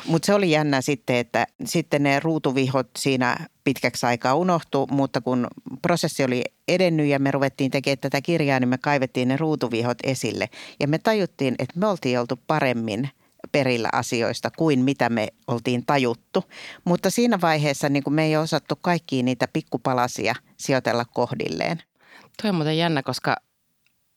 Mutta 0.06 0.26
se 0.26 0.34
oli 0.34 0.50
jännä 0.50 0.80
sitten, 0.80 1.16
että 1.16 1.46
sitten 1.64 2.02
ne 2.02 2.20
ruutuvihot 2.20 2.90
siinä 2.98 3.36
pitkäksi 3.64 4.06
aikaa 4.06 4.34
unohtu, 4.34 4.86
mutta 4.90 5.20
kun 5.20 5.46
prosessi 5.82 6.24
oli 6.24 6.44
edennyt 6.68 7.06
ja 7.06 7.18
me 7.18 7.30
ruvettiin 7.30 7.70
tekemään 7.70 7.98
tätä 7.98 8.20
kirjaa, 8.20 8.60
niin 8.60 8.68
me 8.68 8.78
kaivettiin 8.78 9.28
ne 9.28 9.36
ruutuvihot 9.36 9.98
esille. 10.02 10.48
Ja 10.80 10.88
me 10.88 10.98
tajuttiin, 10.98 11.54
että 11.58 11.80
me 11.80 11.86
oltiin 11.86 12.20
oltu 12.20 12.40
paremmin 12.46 13.08
perillä 13.52 13.88
asioista 13.92 14.50
kuin 14.50 14.80
mitä 14.80 15.08
me 15.08 15.28
oltiin 15.46 15.86
tajuttu. 15.86 16.44
Mutta 16.84 17.10
siinä 17.10 17.40
vaiheessa 17.40 17.88
niin 17.88 18.02
kuin 18.04 18.14
me 18.14 18.24
ei 18.24 18.36
osattu 18.36 18.74
kaikkia 18.80 19.22
niitä 19.22 19.48
pikkupalasia 19.52 20.34
sijoitella 20.56 21.04
kohdilleen. 21.04 21.82
Tuo 22.42 22.50
on 22.50 22.54
muuten 22.54 22.78
jännä, 22.78 23.02
koska 23.02 23.36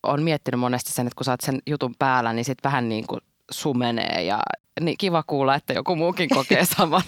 on 0.03 0.23
miettinyt 0.23 0.59
monesti 0.59 0.91
sen, 0.93 1.07
että 1.07 1.17
kun 1.17 1.25
saat 1.25 1.41
sen 1.41 1.59
jutun 1.67 1.95
päällä, 1.99 2.33
niin 2.33 2.45
sitten 2.45 2.69
vähän 2.69 2.89
niin 2.89 3.07
kuin 3.07 3.21
sumenee 3.51 4.23
ja 4.23 4.39
niin 4.81 4.97
kiva 4.97 5.23
kuulla, 5.23 5.55
että 5.55 5.73
joku 5.73 5.95
muukin 5.95 6.29
kokee 6.29 6.65
saman. 6.77 7.03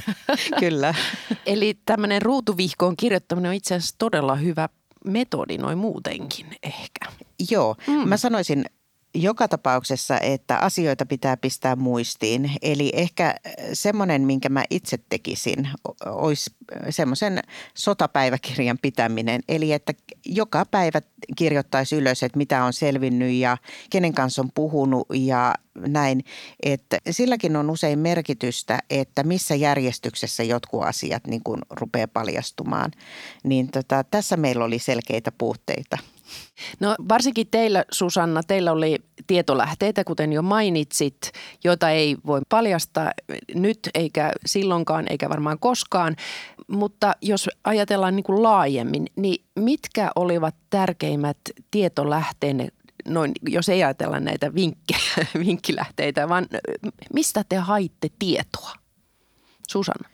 Kyllä. 0.59 0.93
Eli 1.45 1.77
tämmöinen 1.85 2.21
ruutuvihkoon 2.21 2.97
kirjoittaminen 2.97 3.49
on 3.49 3.55
itse 3.55 3.75
asiassa 3.75 3.95
todella 3.97 4.35
hyvä 4.35 4.69
metodi 5.05 5.57
noin 5.57 5.77
muutenkin 5.77 6.47
ehkä. 6.63 7.05
Joo, 7.51 7.75
mm. 7.87 8.09
mä 8.09 8.17
sanoisin 8.17 8.65
joka 9.13 9.47
tapauksessa, 9.47 10.19
että 10.19 10.57
asioita 10.57 11.05
pitää 11.05 11.37
pistää 11.37 11.75
muistiin. 11.75 12.51
Eli 12.61 12.91
ehkä 12.93 13.35
semmoinen, 13.73 14.21
minkä 14.21 14.49
mä 14.49 14.63
itse 14.69 14.97
tekisin, 15.09 15.69
olisi 16.05 16.51
semmoisen 16.89 17.39
sotapäiväkirjan 17.73 18.77
pitäminen. 18.81 19.41
Eli 19.49 19.73
että 19.73 19.93
joka 20.25 20.65
päivä 20.65 21.01
kirjoittaisi 21.37 21.95
ylös, 21.95 22.23
että 22.23 22.37
mitä 22.37 22.63
on 22.63 22.73
selvinnyt 22.73 23.31
ja 23.31 23.57
kenen 23.89 24.13
kanssa 24.13 24.41
on 24.41 24.49
puhunut 24.55 25.07
ja 25.13 25.55
näin. 25.75 26.25
Että 26.63 26.97
silläkin 27.09 27.55
on 27.55 27.69
usein 27.69 27.99
merkitystä, 27.99 28.79
että 28.89 29.23
missä 29.23 29.55
järjestyksessä 29.55 30.43
jotkut 30.43 30.83
asiat 30.83 31.27
niin 31.27 31.43
kuin 31.43 31.61
rupeaa 31.69 32.07
paljastumaan. 32.07 32.91
Niin 33.43 33.71
tota, 33.71 34.03
tässä 34.03 34.37
meillä 34.37 34.65
oli 34.65 34.79
selkeitä 34.79 35.31
puutteita. 35.37 35.97
No 36.79 36.95
varsinkin 37.09 37.47
teillä, 37.51 37.85
Susanna, 37.91 38.43
teillä 38.43 38.71
oli 38.71 38.99
tietolähteitä, 39.27 40.03
kuten 40.03 40.33
jo 40.33 40.41
mainitsit, 40.41 41.31
joita 41.63 41.89
ei 41.89 42.17
voi 42.25 42.41
paljastaa 42.49 43.11
nyt 43.55 43.89
eikä 43.93 44.31
silloinkaan 44.45 45.05
eikä 45.09 45.29
varmaan 45.29 45.59
koskaan. 45.59 46.15
Mutta 46.67 47.13
jos 47.21 47.49
ajatellaan 47.63 48.15
niin 48.15 48.23
kuin 48.23 48.43
laajemmin, 48.43 49.05
niin 49.15 49.45
mitkä 49.55 50.11
olivat 50.15 50.55
tärkeimmät 50.69 51.37
tietolähteenne 51.71 52.67
noin, 53.07 53.31
jos 53.49 53.69
ei 53.69 53.83
ajatella 53.83 54.19
näitä 54.19 54.53
vinkkejä, 54.55 55.27
vinkkilähteitä, 55.45 56.29
vaan 56.29 56.47
mistä 57.13 57.43
te 57.49 57.55
haitte 57.55 58.09
tietoa? 58.19 58.71
Susanna. 59.69 60.12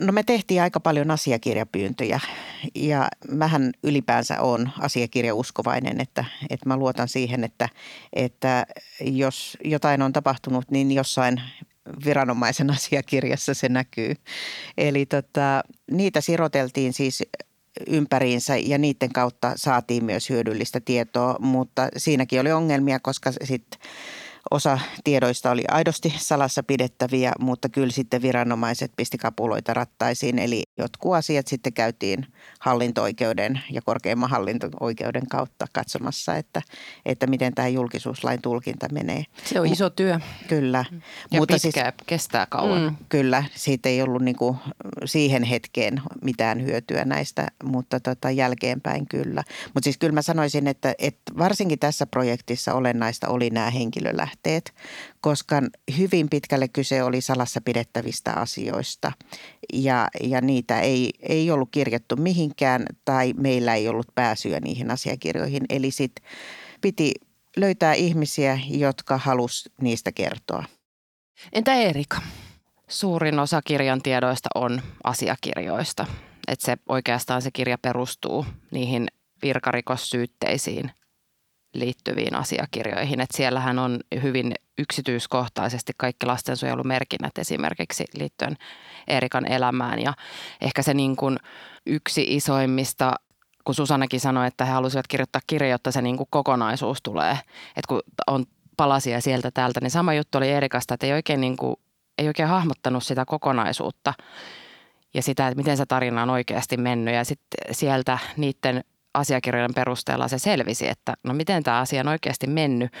No 0.00 0.12
me 0.12 0.22
tehtiin 0.22 0.62
aika 0.62 0.80
paljon 0.80 1.10
asiakirjapyyntöjä 1.10 2.20
ja 2.74 3.08
mähän 3.30 3.72
ylipäänsä 3.82 4.40
on 4.40 4.70
asiakirjauskovainen, 4.78 6.00
että, 6.00 6.24
että 6.50 6.68
mä 6.68 6.76
luotan 6.76 7.08
siihen, 7.08 7.44
että, 7.44 7.68
että 8.12 8.66
jos 9.00 9.58
jotain 9.64 10.02
on 10.02 10.12
tapahtunut, 10.12 10.70
niin 10.70 10.92
jossain 10.92 11.42
viranomaisen 12.04 12.70
asiakirjassa 12.76 13.54
se 13.54 13.68
näkyy. 13.68 14.14
Eli 14.78 15.06
tota, 15.06 15.62
niitä 15.90 16.20
siroteltiin 16.20 16.92
siis 16.92 17.22
ympäriinsä 17.86 18.56
ja 18.56 18.78
niiden 18.78 19.12
kautta 19.12 19.52
saatiin 19.56 20.04
myös 20.04 20.30
hyödyllistä 20.30 20.80
tietoa, 20.80 21.36
mutta 21.40 21.88
siinäkin 21.96 22.40
oli 22.40 22.52
ongelmia, 22.52 23.00
koska 23.00 23.32
sitten 23.44 23.80
Osa 24.50 24.78
tiedoista 25.04 25.50
oli 25.50 25.64
aidosti 25.68 26.14
salassa 26.16 26.62
pidettäviä, 26.62 27.32
mutta 27.40 27.68
kyllä 27.68 27.92
sitten 27.92 28.22
viranomaiset 28.22 28.92
pisti 28.96 29.18
kapuloita 29.18 29.74
rattaisiin. 29.74 30.38
Eli 30.38 30.62
jotkut 30.78 31.14
asiat 31.14 31.46
sitten 31.46 31.72
käytiin 31.72 32.26
hallinto-oikeuden 32.60 33.60
ja 33.70 33.82
korkeimman 33.82 34.30
hallinto-oikeuden 34.30 35.26
kautta 35.26 35.66
katsomassa, 35.72 36.36
että, 36.36 36.62
että 37.06 37.26
miten 37.26 37.54
tämä 37.54 37.68
julkisuuslain 37.68 38.42
tulkinta 38.42 38.86
menee. 38.92 39.24
Se 39.44 39.60
on 39.60 39.66
iso 39.66 39.90
työ. 39.90 40.20
Kyllä. 40.48 40.84
Ja 41.30 41.38
mutta 41.38 41.54
pitkää, 41.62 41.92
siis, 41.98 42.06
kestää 42.06 42.46
kauan. 42.46 42.82
Mm. 42.82 42.96
Kyllä, 43.08 43.44
siitä 43.54 43.88
ei 43.88 44.02
ollut 44.02 44.22
niin 44.22 44.36
kuin 44.36 44.56
siihen 45.04 45.42
hetkeen 45.42 46.02
mitään 46.22 46.62
hyötyä 46.62 47.04
näistä, 47.04 47.48
mutta 47.64 48.00
tota 48.00 48.30
jälkeenpäin 48.30 49.06
kyllä. 49.08 49.44
Mutta 49.74 49.84
siis 49.84 49.98
kyllä 49.98 50.12
mä 50.12 50.22
sanoisin, 50.22 50.66
että, 50.66 50.94
että 50.98 51.32
varsinkin 51.38 51.78
tässä 51.78 52.06
projektissa 52.06 52.74
olennaista 52.74 53.28
oli 53.28 53.50
nämä 53.50 53.70
henkilölähteet 53.70 54.31
lähteet, 54.32 54.74
koska 55.20 55.62
hyvin 55.98 56.28
pitkälle 56.30 56.68
kyse 56.68 57.02
oli 57.02 57.20
salassa 57.20 57.60
pidettävistä 57.60 58.32
asioista 58.32 59.12
ja, 59.72 60.08
ja 60.22 60.40
niitä 60.40 60.80
ei, 60.80 61.10
ei 61.20 61.50
ollut 61.50 61.68
kirjattu 61.70 62.16
mihinkään 62.16 62.86
tai 63.04 63.32
meillä 63.36 63.74
ei 63.74 63.88
ollut 63.88 64.06
pääsyä 64.14 64.60
niihin 64.60 64.90
asiakirjoihin. 64.90 65.62
Eli 65.68 65.90
sitten 65.90 66.24
piti 66.80 67.12
löytää 67.56 67.94
ihmisiä, 67.94 68.58
jotka 68.70 69.18
halus 69.18 69.70
niistä 69.80 70.12
kertoa. 70.12 70.64
Entä 71.52 71.74
Erika? 71.74 72.22
Suurin 72.88 73.38
osa 73.38 73.62
kirjan 73.62 74.02
tiedoista 74.02 74.48
on 74.54 74.82
asiakirjoista. 75.04 76.06
Että 76.48 76.64
se 76.64 76.76
oikeastaan 76.88 77.42
se 77.42 77.50
kirja 77.50 77.78
perustuu 77.78 78.46
niihin 78.70 79.06
virkarikossyytteisiin– 79.42 80.90
liittyviin 81.74 82.34
asiakirjoihin. 82.34 83.20
Että 83.20 83.36
siellähän 83.36 83.78
on 83.78 84.00
hyvin 84.22 84.54
yksityiskohtaisesti 84.78 85.92
kaikki 85.96 86.26
lastensuojelumerkinnät 86.26 87.38
esimerkiksi 87.38 88.04
liittyen 88.14 88.56
Erikan 89.08 89.52
elämään. 89.52 89.98
Ja 89.98 90.14
ehkä 90.60 90.82
se 90.82 90.94
niin 90.94 91.16
kuin 91.16 91.36
yksi 91.86 92.26
isoimmista, 92.28 93.14
kun 93.64 93.74
Susannakin 93.74 94.20
sanoi, 94.20 94.46
että 94.46 94.64
he 94.64 94.72
halusivat 94.72 95.06
kirjoittaa 95.06 95.42
kirja, 95.46 95.70
jotta 95.70 95.90
se 95.90 96.02
niin 96.02 96.16
kuin 96.16 96.28
kokonaisuus 96.30 97.02
tulee. 97.02 97.38
Että 97.76 97.88
kun 97.88 98.02
on 98.26 98.44
palasia 98.76 99.20
sieltä 99.20 99.50
täältä, 99.50 99.80
niin 99.80 99.90
sama 99.90 100.14
juttu 100.14 100.38
oli 100.38 100.50
Erikasta, 100.50 100.94
että 100.94 101.06
ei 101.06 101.12
oikein, 101.12 101.40
niin 101.40 101.56
kuin, 101.56 101.76
ei 102.18 102.26
oikein 102.28 102.48
hahmottanut 102.48 103.04
sitä 103.04 103.24
kokonaisuutta 103.24 104.14
ja 105.14 105.22
sitä, 105.22 105.48
että 105.48 105.56
miten 105.56 105.76
se 105.76 105.86
tarina 105.86 106.22
on 106.22 106.30
oikeasti 106.30 106.76
mennyt. 106.76 107.14
Ja 107.14 107.24
sitten 107.24 107.74
sieltä 107.74 108.18
niiden 108.36 108.84
asiakirjojen 109.14 109.74
perusteella 109.74 110.28
se 110.28 110.38
selvisi, 110.38 110.88
että 110.88 111.14
no 111.24 111.34
miten 111.34 111.62
tämä 111.62 111.78
asia 111.78 112.00
on 112.00 112.08
oikeasti 112.08 112.46
mennyt. 112.46 112.92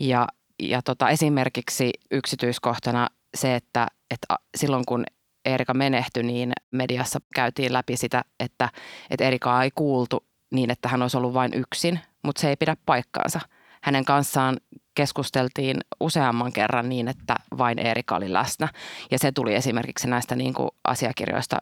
Ja, 0.00 0.26
ja 0.58 0.82
tota, 0.82 1.08
esimerkiksi 1.10 1.90
yksityiskohtana 2.10 3.08
se, 3.34 3.54
että, 3.54 3.86
että 4.10 4.26
silloin 4.56 4.84
kun 4.86 5.04
Erika 5.44 5.74
menehtyi, 5.74 6.22
niin 6.22 6.52
mediassa 6.70 7.18
käytiin 7.34 7.72
läpi 7.72 7.96
sitä, 7.96 8.24
että, 8.40 8.68
että 9.10 9.24
Erika 9.24 9.62
ei 9.62 9.70
kuultu 9.74 10.24
niin, 10.50 10.70
että 10.70 10.88
hän 10.88 11.02
olisi 11.02 11.16
ollut 11.16 11.34
vain 11.34 11.54
yksin, 11.54 12.00
mutta 12.22 12.40
se 12.40 12.48
ei 12.48 12.56
pidä 12.56 12.76
paikkaansa. 12.86 13.40
Hänen 13.82 14.04
kanssaan 14.04 14.56
keskusteltiin 14.96 15.76
useamman 16.00 16.52
kerran 16.52 16.88
niin, 16.88 17.08
että 17.08 17.34
vain 17.58 17.78
Erika 17.78 18.16
oli 18.16 18.32
läsnä. 18.32 18.68
Ja 19.10 19.18
se 19.18 19.32
tuli 19.32 19.54
esimerkiksi 19.54 20.08
näistä 20.08 20.36
niin 20.36 20.54
kuin 20.54 20.68
asiakirjoista 20.84 21.56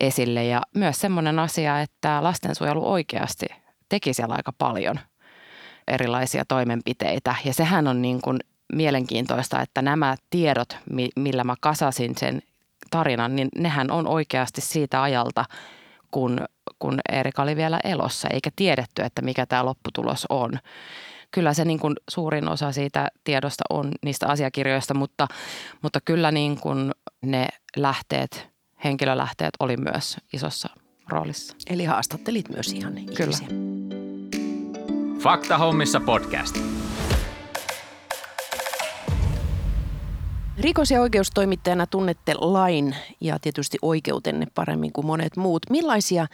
esille. 0.00 0.44
Ja 0.44 0.62
myös 0.74 1.00
semmoinen 1.00 1.38
asia, 1.38 1.80
että 1.80 2.22
lastensuojelu 2.22 2.92
oikeasti 2.92 3.46
teki 3.88 4.14
siellä 4.14 4.34
aika 4.34 4.52
paljon 4.58 5.00
erilaisia 5.88 6.44
toimenpiteitä. 6.48 7.34
Ja 7.44 7.54
sehän 7.54 7.88
on 7.88 8.02
niin 8.02 8.20
kuin 8.22 8.38
mielenkiintoista, 8.72 9.60
että 9.60 9.82
nämä 9.82 10.16
tiedot, 10.30 10.76
millä 11.16 11.44
mä 11.44 11.54
kasasin 11.60 12.14
sen 12.18 12.42
tarinan, 12.90 13.36
niin 13.36 13.48
nehän 13.58 13.90
on 13.90 14.06
oikeasti 14.06 14.60
siitä 14.60 15.02
ajalta, 15.02 15.44
kun, 16.10 16.44
kun 16.78 17.00
Erika 17.12 17.42
oli 17.42 17.56
vielä 17.56 17.80
elossa, 17.84 18.28
eikä 18.32 18.50
tiedetty, 18.56 19.02
että 19.02 19.22
mikä 19.22 19.46
tämä 19.46 19.64
lopputulos 19.64 20.26
on. 20.28 20.58
Kyllä 21.32 21.54
se 21.54 21.64
niin 21.64 21.78
kuin 21.78 21.94
suurin 22.10 22.48
osa 22.48 22.72
siitä 22.72 23.08
tiedosta 23.24 23.64
on 23.70 23.92
niistä 24.04 24.28
asiakirjoista, 24.28 24.94
mutta, 24.94 25.28
mutta 25.82 26.00
kyllä 26.04 26.30
niin 26.30 26.60
kuin 26.60 26.92
ne 27.22 27.48
lähteet, 27.76 28.48
henkilölähteet 28.84 29.54
oli 29.60 29.76
myös 29.76 30.16
isossa 30.32 30.68
roolissa. 31.08 31.56
Eli 31.70 31.84
haastattelit 31.84 32.48
myös 32.48 32.72
ihan 32.72 32.98
ihmisiä. 32.98 33.26
Kyllä. 33.26 33.38
Fakta 35.20 35.58
hommissa 35.58 36.00
podcast. 36.00 36.58
Rikos- 40.58 40.90
ja 40.90 41.00
oikeustoimittajana 41.00 41.86
tunnette 41.86 42.34
lain 42.34 42.96
ja 43.20 43.38
tietysti 43.38 43.78
oikeutenne 43.82 44.46
paremmin 44.54 44.92
kuin 44.92 45.06
monet 45.06 45.36
muut. 45.36 45.62
Millaisia 45.70 46.26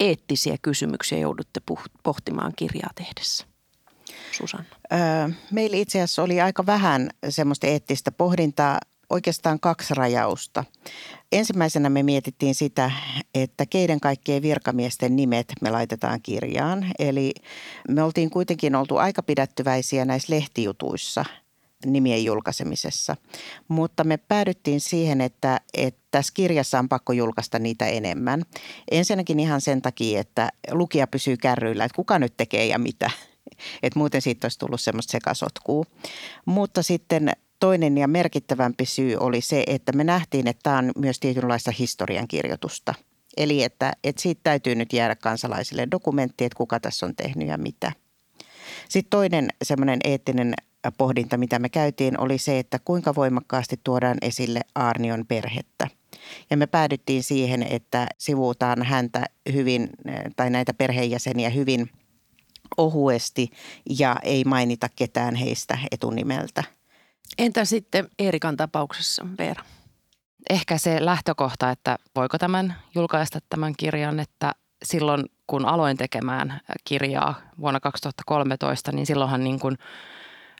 eettisiä 0.00 0.56
kysymyksiä 0.62 1.18
joudutte 1.18 1.60
pohtimaan 2.02 2.52
kirjaa 2.56 2.90
tehdessä? 2.94 3.49
Susanna. 4.32 4.70
Meillä 5.50 5.76
itse 5.76 5.98
asiassa 5.98 6.22
oli 6.22 6.40
aika 6.40 6.66
vähän 6.66 7.10
semmoista 7.28 7.66
eettistä 7.66 8.12
pohdintaa, 8.12 8.78
oikeastaan 9.10 9.60
kaksi 9.60 9.94
rajausta. 9.94 10.64
Ensimmäisenä 11.32 11.88
me 11.88 12.02
mietittiin 12.02 12.54
sitä, 12.54 12.90
että 13.34 13.66
keiden 13.66 14.00
kaikkien 14.00 14.42
virkamiesten 14.42 15.16
nimet 15.16 15.52
me 15.60 15.70
laitetaan 15.70 16.22
kirjaan. 16.22 16.86
Eli 16.98 17.34
me 17.88 18.02
oltiin 18.02 18.30
kuitenkin 18.30 18.74
oltu 18.74 18.96
aika 18.96 19.22
pidättyväisiä 19.22 20.04
näissä 20.04 20.34
lehtijutuissa– 20.34 21.24
nimien 21.86 22.24
julkaisemisessa. 22.24 23.16
Mutta 23.68 24.04
me 24.04 24.16
päädyttiin 24.16 24.80
siihen, 24.80 25.20
että, 25.20 25.60
että 25.74 26.00
tässä 26.10 26.32
kirjassa 26.34 26.78
on 26.78 26.88
pakko 26.88 27.12
julkaista 27.12 27.58
niitä 27.58 27.86
enemmän. 27.86 28.42
Ensinnäkin 28.90 29.40
ihan 29.40 29.60
sen 29.60 29.82
takia, 29.82 30.20
että 30.20 30.48
lukija 30.70 31.06
pysyy 31.06 31.36
kärryillä, 31.36 31.84
että 31.84 31.96
kuka 31.96 32.18
nyt 32.18 32.36
tekee 32.36 32.66
ja 32.66 32.78
mitä. 32.78 33.10
Että 33.82 33.98
muuten 33.98 34.22
siitä 34.22 34.44
olisi 34.44 34.58
tullut 34.58 34.80
semmoista 34.80 35.12
sekasotkua. 35.12 35.84
Mutta 36.46 36.82
sitten 36.82 37.32
toinen 37.60 37.98
ja 37.98 38.08
merkittävämpi 38.08 38.86
syy 38.86 39.16
oli 39.16 39.40
se, 39.40 39.64
että 39.66 39.92
me 39.92 40.04
nähtiin, 40.04 40.48
että 40.48 40.62
tämä 40.62 40.78
on 40.78 40.92
myös 40.98 41.20
tietynlaista 41.20 41.70
historiankirjoitusta. 41.78 42.94
Eli 43.36 43.62
että, 43.62 43.92
että 44.04 44.22
siitä 44.22 44.40
täytyy 44.44 44.74
nyt 44.74 44.92
jäädä 44.92 45.16
kansalaisille 45.16 45.88
dokumentti, 45.90 46.44
että 46.44 46.56
kuka 46.56 46.80
tässä 46.80 47.06
on 47.06 47.16
tehnyt 47.16 47.48
ja 47.48 47.58
mitä. 47.58 47.92
Sitten 48.88 49.10
toinen 49.10 49.48
semmoinen 49.62 49.98
eettinen 50.04 50.54
pohdinta, 50.98 51.36
mitä 51.36 51.58
me 51.58 51.68
käytiin, 51.68 52.20
oli 52.20 52.38
se, 52.38 52.58
että 52.58 52.78
kuinka 52.78 53.14
voimakkaasti 53.14 53.80
tuodaan 53.84 54.18
esille 54.22 54.60
Arnion 54.74 55.26
perhettä. 55.26 55.88
Ja 56.50 56.56
me 56.56 56.66
päädyttiin 56.66 57.22
siihen, 57.22 57.62
että 57.62 58.06
sivuutaan 58.18 58.82
häntä 58.82 59.24
hyvin, 59.52 59.90
tai 60.36 60.50
näitä 60.50 60.74
perheenjäseniä 60.74 61.50
hyvin 61.50 61.90
ohuesti 62.76 63.50
ja 63.98 64.16
ei 64.22 64.44
mainita 64.44 64.88
ketään 64.96 65.34
heistä 65.34 65.78
etunimeltä. 65.90 66.64
Entä 67.38 67.64
sitten 67.64 68.08
Eerikan 68.18 68.56
tapauksessa, 68.56 69.26
Veera? 69.38 69.64
Ehkä 70.50 70.78
se 70.78 71.04
lähtökohta, 71.04 71.70
että 71.70 71.98
voiko 72.16 72.38
tämän 72.38 72.76
julkaista 72.94 73.38
tämän 73.48 73.74
kirjan, 73.76 74.20
että 74.20 74.52
silloin 74.84 75.24
kun 75.46 75.66
aloin 75.66 75.96
tekemään 75.96 76.60
kirjaa 76.84 77.34
vuonna 77.60 77.80
2013, 77.80 78.92
niin 78.92 79.06
silloinhan 79.06 79.44
niin 79.44 79.60
kuin– 79.60 79.78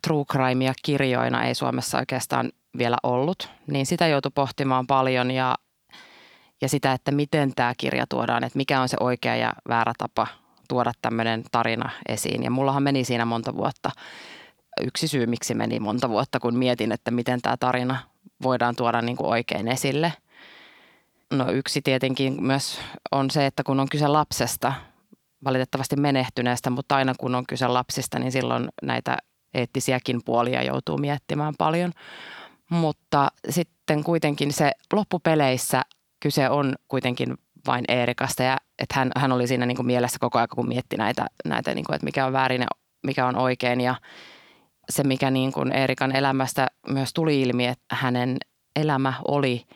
true 0.03 0.25
crimea 0.25 0.73
kirjoina 0.83 1.45
ei 1.45 1.55
Suomessa 1.55 1.99
oikeastaan 1.99 2.53
vielä 2.79 2.97
ollut, 3.03 3.49
niin 3.67 3.87
sitä 3.87 4.07
joutui 4.07 4.33
pohtimaan 4.35 4.87
paljon 4.87 5.31
ja, 5.31 5.55
ja 6.61 6.69
sitä, 6.69 6.93
että 6.93 7.11
miten 7.11 7.55
tämä 7.55 7.75
kirja 7.79 8.07
tuodaan, 8.09 8.45
että 8.45 8.57
mikä 8.57 8.81
on 8.81 8.89
se 8.89 8.97
oikea 9.01 9.37
ja 9.37 9.53
väärä 9.69 9.93
tapa 9.99 10.27
tuoda 10.71 10.93
tämmöinen 11.03 11.43
tarina 11.53 11.91
esiin. 12.09 12.43
Ja 12.43 12.51
mullahan 12.51 12.83
meni 12.83 13.05
siinä 13.05 13.25
monta 13.25 13.57
vuotta. 13.57 13.91
Yksi 14.81 15.09
syy, 15.09 15.27
miksi 15.27 15.55
meni 15.55 15.81
monta 15.81 16.09
vuotta, 16.09 16.41
kun 16.41 16.59
mietin, 16.59 16.93
että 16.93 17.11
miten 17.11 17.43
tämä 17.43 17.57
tarina 17.57 17.97
voidaan 18.43 18.77
tuoda 18.77 19.03
niin 19.03 19.17
kuin 19.17 19.31
oikein 19.31 19.69
esille. 19.69 20.13
No 21.33 21.51
yksi 21.51 21.83
tietenkin 21.83 22.43
myös 22.43 22.81
on 23.13 23.31
se, 23.31 23.47
että 23.47 23.63
kun 23.63 23.81
on 23.81 23.89
kyse 23.89 24.09
lapsesta, 24.09 24.73
valitettavasti 25.45 25.97
menehtyneestä, 25.97 26.71
mutta 26.71 26.97
aina 26.97 27.15
kun 27.19 27.35
on 27.35 27.47
kyse 27.47 27.67
lapsista, 27.67 28.19
niin 28.19 28.33
silloin 28.33 28.69
näitä 28.83 29.17
eettisiäkin 29.55 30.21
puolia 30.25 30.63
joutuu 30.63 30.99
miettimään 30.99 31.55
paljon. 31.59 31.93
Mutta 32.71 33.29
sitten 33.49 34.05
kuitenkin 34.05 34.53
se 34.53 34.73
loppupeleissä 34.93 35.83
kyse 36.21 36.51
on 36.51 36.75
kuitenkin 36.89 37.39
vain 37.67 37.85
Eerikasta 37.89 38.43
ja 38.43 38.57
että 38.79 38.95
hän, 38.99 39.11
hän 39.17 39.33
oli 39.33 39.47
siinä 39.47 39.67
niin 39.67 39.77
kuin 39.77 39.87
mielessä 39.87 40.19
koko 40.21 40.39
ajan, 40.39 40.49
kun 40.55 40.69
mietti 40.69 40.97
näitä, 40.97 41.27
näitä 41.45 41.75
niin 41.75 41.85
kuin, 41.85 41.95
että 41.95 42.05
mikä 42.05 42.27
on 42.27 42.33
väärin 42.33 42.61
ja 42.61 42.67
mikä 43.03 43.27
on 43.27 43.37
oikein 43.37 43.81
ja 43.81 43.95
se, 44.91 45.03
mikä 45.03 45.31
niin 45.31 45.53
kuin 45.53 45.73
Eerikan 45.73 46.17
elämästä 46.17 46.67
myös 46.89 47.13
tuli 47.13 47.41
ilmi, 47.41 47.67
että 47.67 47.97
hänen 47.97 48.37
elämä 48.77 49.15
oli 49.29 49.67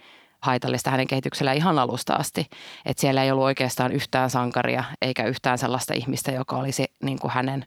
haitallista 0.40 0.90
hänen 0.90 1.07
kehityksellä 1.07 1.53
ihan 1.53 1.79
alusta 1.79 2.14
asti. 2.14 2.47
Että 2.87 3.01
siellä 3.01 3.23
ei 3.23 3.31
ollut 3.31 3.44
oikeastaan 3.44 3.92
yhtään 3.92 4.31
sankaria 4.31 4.85
eikä 5.03 5.25
yhtään 5.25 5.59
sellaista 5.59 5.94
ihmistä, 5.94 6.33
joka 6.33 6.57
olisi 6.57 6.85
niin 7.03 7.18
kuin 7.18 7.31
hänen 7.31 7.66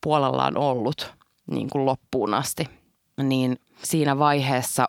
puolellaan 0.00 0.56
ollut 0.56 1.14
niin 1.50 1.70
kuin 1.70 1.86
loppuun 1.86 2.34
asti. 2.34 2.68
Niin 3.22 3.60
siinä 3.82 4.18
vaiheessa 4.18 4.86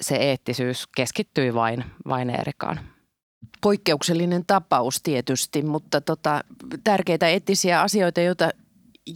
se 0.00 0.16
eettisyys 0.16 0.86
keskittyi 0.96 1.54
vain, 1.54 1.84
vain 2.08 2.30
Eerikaan. 2.30 2.93
Poikkeuksellinen 3.60 4.44
tapaus 4.46 5.02
tietysti, 5.02 5.62
mutta 5.62 6.00
tota, 6.00 6.44
tärkeitä 6.84 7.28
eettisiä 7.28 7.82
asioita, 7.82 8.20
joita 8.20 8.50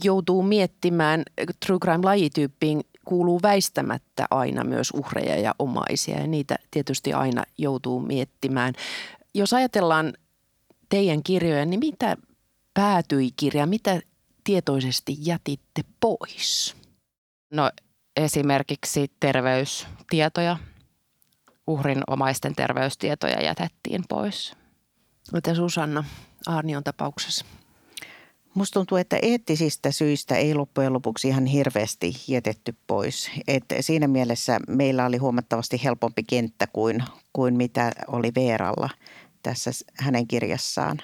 joutuu 0.03 0.43
miettimään 0.43 1.23
true 1.65 1.79
crime-lajityyppiin 1.79 2.81
kuuluu 3.05 3.39
väistämättä 3.41 4.27
aina 4.31 4.63
myös 4.63 4.91
uhreja 4.91 5.39
ja 5.39 5.55
omaisia 5.59 6.19
ja 6.19 6.27
niitä 6.27 6.55
tietysti 6.71 7.13
aina 7.13 7.43
joutuu 7.57 7.99
miettimään. 7.99 8.73
Jos 9.33 9.53
ajatellaan 9.53 10.13
teidän 10.89 11.23
kirjoja, 11.23 11.65
niin 11.65 11.79
mitä 11.79 12.17
päätyi 12.73 13.29
kirja, 13.35 13.65
mitä 13.65 14.01
tietoisesti 14.43 15.15
jätitte 15.19 15.81
pois? 15.99 16.75
No 17.53 17.71
esimerkiksi 18.15 19.11
terveystietoja, 19.19 20.57
uhrin 21.69 22.01
omaisten 22.07 22.55
terveystietoja 22.55 23.41
jätettiin 23.41 24.03
pois. 24.09 24.53
Mitä 25.33 25.55
Susanna 25.55 26.03
Arnion 26.45 26.83
tapauksessa? 26.83 27.45
Musta 28.53 28.73
tuntuu, 28.73 28.97
että 28.97 29.19
eettisistä 29.21 29.91
syistä 29.91 30.35
ei 30.35 30.55
loppujen 30.55 30.93
lopuksi 30.93 31.27
ihan 31.27 31.45
hirveästi 31.45 32.13
jätetty 32.27 32.75
pois. 32.87 33.31
Et 33.47 33.63
siinä 33.79 34.07
mielessä 34.07 34.59
meillä 34.67 35.05
oli 35.05 35.17
huomattavasti 35.17 35.83
helpompi 35.83 36.23
kenttä 36.23 36.67
kuin, 36.67 37.03
kuin 37.33 37.57
mitä 37.57 37.91
oli 38.07 38.31
Veeralla 38.35 38.89
tässä 39.43 39.71
hänen 39.97 40.27
kirjassaan. 40.27 41.01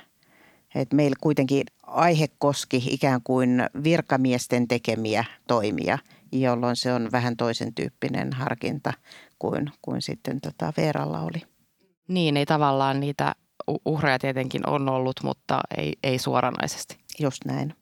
Et 0.76 0.94
meillä 0.94 1.16
kuitenkin 1.22 1.64
aihe 1.84 2.28
koski 2.38 2.84
ikään 2.92 3.22
kuin 3.24 3.64
virkamiesten 3.84 4.68
tekemiä 4.68 5.26
toimia– 5.48 5.98
jolloin 6.32 6.76
se 6.76 6.94
on 6.94 7.12
vähän 7.12 7.38
toisen 7.38 7.74
tyyppinen 7.74 8.34
harkinta 8.34 8.94
kuin, 9.40 9.72
kuin 9.82 10.02
sitten 10.02 10.42
tota 10.42 10.74
Veeralla 10.78 11.20
oli. 11.20 11.42
Niin, 12.08 12.38
ei 12.38 12.46
tavallaan 12.46 13.00
niitä 13.00 13.36
uhreja 13.86 14.20
tietenkin 14.20 14.70
on 14.70 14.90
ollut, 14.90 15.16
mutta 15.24 15.62
ei, 15.78 15.94
ei 16.04 16.20
suoranaisesti. 16.20 16.98
Just 17.20 17.46
näin. 17.46 17.76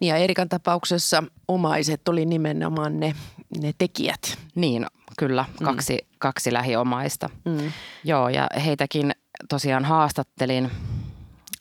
Niin 0.00 0.08
ja 0.08 0.16
Erikan 0.16 0.48
tapauksessa 0.48 1.22
omaiset 1.48 2.08
oli 2.08 2.26
nimenomaan 2.26 3.00
ne, 3.00 3.14
ne 3.60 3.72
tekijät. 3.78 4.38
Niin, 4.54 4.86
kyllä. 5.18 5.44
Mm. 5.60 5.64
Kaksi, 5.64 5.98
mm. 6.02 6.08
kaksi 6.18 6.52
lähiomaista. 6.52 7.30
Mm. 7.44 7.72
Joo, 8.04 8.28
ja 8.28 8.46
heitäkin 8.64 9.12
tosiaan 9.48 9.84
haastattelin 9.84 10.70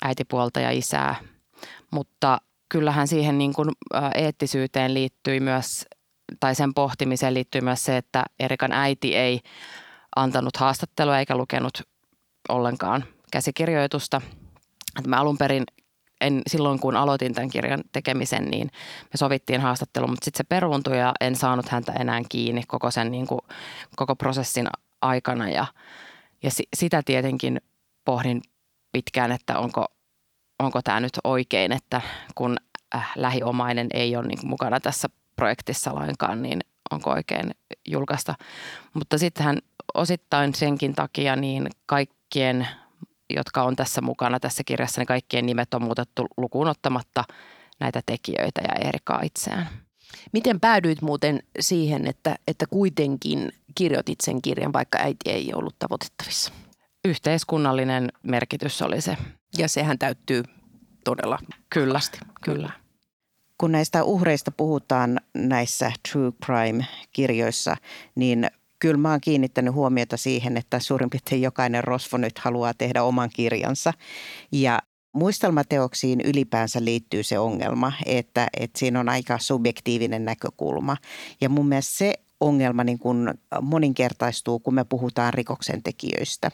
äitipuolta 0.02 0.60
ja 0.60 0.72
isää. 0.72 1.16
mutta 1.92 2.42
kyllähän 2.70 3.08
siihen 3.08 3.38
niin 3.38 3.54
kuin 3.54 3.70
eettisyyteen 4.16 4.94
liittyy 4.94 5.40
myös, 5.40 5.86
tai 6.40 6.56
sen 6.56 6.74
pohtimiseen 6.74 7.34
liittyy 7.34 7.62
myös 7.62 7.86
se, 7.86 7.98
että 7.98 8.24
Erikan 8.40 8.72
äiti 8.72 9.16
ei 9.16 9.40
antanut 10.16 10.58
haastattelua 10.58 11.20
eikä 11.20 11.38
lukenut 11.38 11.82
ollenkaan 12.50 13.06
käsikirjoitusta. 13.32 14.22
Että 14.98 15.10
mä 15.10 15.20
alun 15.22 15.38
perin 15.38 15.64
en, 16.22 16.42
silloin 16.48 16.80
kun 16.80 16.96
aloitin 16.96 17.34
tämän 17.34 17.50
kirjan 17.50 17.84
tekemisen, 17.92 18.46
niin 18.46 18.72
me 19.04 19.18
sovittiin 19.18 19.62
haastattelu, 19.62 20.08
mutta 20.08 20.26
sitten 20.26 20.38
se 20.38 20.44
peruuntui 20.44 21.00
ja 21.00 21.14
en 21.22 21.36
saanut 21.36 21.70
häntä 21.70 21.92
enää 21.92 22.22
kiinni 22.30 22.64
koko 22.68 22.92
sen 22.92 23.12
niin 23.12 23.28
kuin, 23.28 23.42
koko 23.96 24.16
prosessin 24.16 24.68
aikana. 25.02 25.50
Ja, 25.50 25.66
ja 26.44 26.52
si, 26.52 26.64
sitä 26.74 27.02
tietenkin 27.06 27.62
pohdin 28.06 28.42
pitkään, 28.92 29.32
että 29.32 29.60
onko, 29.60 29.86
onko 30.60 30.82
tämä 30.82 31.00
nyt 31.00 31.20
oikein, 31.24 31.72
että 31.72 32.02
kun 32.36 32.58
äh, 32.96 33.12
lähiomainen 33.16 33.88
ei 33.94 34.16
ole 34.16 34.28
niin 34.28 34.48
mukana 34.48 34.80
tässä 34.80 35.10
projektissa 35.36 35.96
lainkaan, 35.96 36.42
niin 36.42 36.60
onko 36.92 37.10
oikein 37.12 37.52
julkaista. 37.88 38.36
Mutta 38.94 39.18
sittenhän 39.18 39.58
osittain 39.94 40.56
senkin 40.56 40.96
takia 40.96 41.36
niin 41.36 41.68
kaikkien 41.86 42.68
jotka 43.30 43.64
on 43.64 43.76
tässä 43.76 44.02
mukana 44.02 44.40
tässä 44.40 44.64
kirjassa, 44.64 45.02
niin 45.02 45.08
kaikkien 45.08 45.46
nimet 45.46 45.74
on 45.74 45.84
muutettu 45.84 46.28
lukuun 46.38 46.68
ottamatta 46.68 47.24
näitä 47.80 48.02
tekijöitä 48.06 48.62
ja 48.62 48.88
Erikaa 48.90 49.22
itseään. 49.22 49.70
Miten 50.34 50.60
päädyit 50.60 51.02
muuten 51.02 51.44
siihen, 51.60 52.08
että, 52.08 52.36
että 52.48 52.66
kuitenkin 52.68 53.52
kirjoitit 53.76 54.22
sen 54.24 54.42
kirjan, 54.42 54.74
vaikka 54.74 54.98
äiti 54.98 55.30
ei 55.30 55.54
ollut 55.54 55.80
tavoitettavissa? 55.80 56.54
Yhteiskunnallinen 57.06 58.12
merkitys 58.24 58.82
oli 58.82 59.02
se. 59.02 59.18
Ja 59.58 59.68
sehän 59.68 60.00
täyttyy 60.00 60.44
todella 61.04 61.40
Kyllä, 61.70 62.00
kyllä. 62.44 62.70
Kun 63.58 63.72
näistä 63.72 64.04
uhreista 64.04 64.52
puhutaan 64.52 65.20
näissä 65.34 65.92
true 66.12 66.32
crime-kirjoissa, 66.46 67.78
niin 68.16 68.48
kyllä 68.80 68.98
mä 68.98 69.12
oon 69.12 69.22
kiinnittänyt 69.22 69.74
huomiota 69.74 70.18
siihen, 70.18 70.58
että 70.58 70.80
suurin 70.80 71.10
piirtein 71.10 71.42
jokainen 71.42 71.84
rosvo 71.84 72.18
nyt 72.18 72.40
haluaa 72.40 72.74
tehdä 72.74 73.04
oman 73.04 73.30
kirjansa. 73.34 73.94
Ja 74.52 74.80
muistelmateoksiin 75.14 76.22
ylipäänsä 76.22 76.86
liittyy 76.86 77.24
se 77.24 77.40
ongelma, 77.40 77.94
että, 78.06 78.48
että 78.60 78.80
siinä 78.80 79.00
on 79.00 79.10
aika 79.10 79.40
subjektiivinen 79.40 80.26
näkökulma. 80.26 80.98
Ja 81.42 81.50
mun 81.50 81.68
mielestä 81.68 81.98
se 81.98 82.14
ongelma 82.44 82.84
niin 82.84 83.00
kuin 83.00 83.30
moninkertaistuu, 83.62 84.60
kun 84.60 84.74
me 84.74 84.84
puhutaan 84.84 85.34
rikoksentekijöistä. 85.34 86.52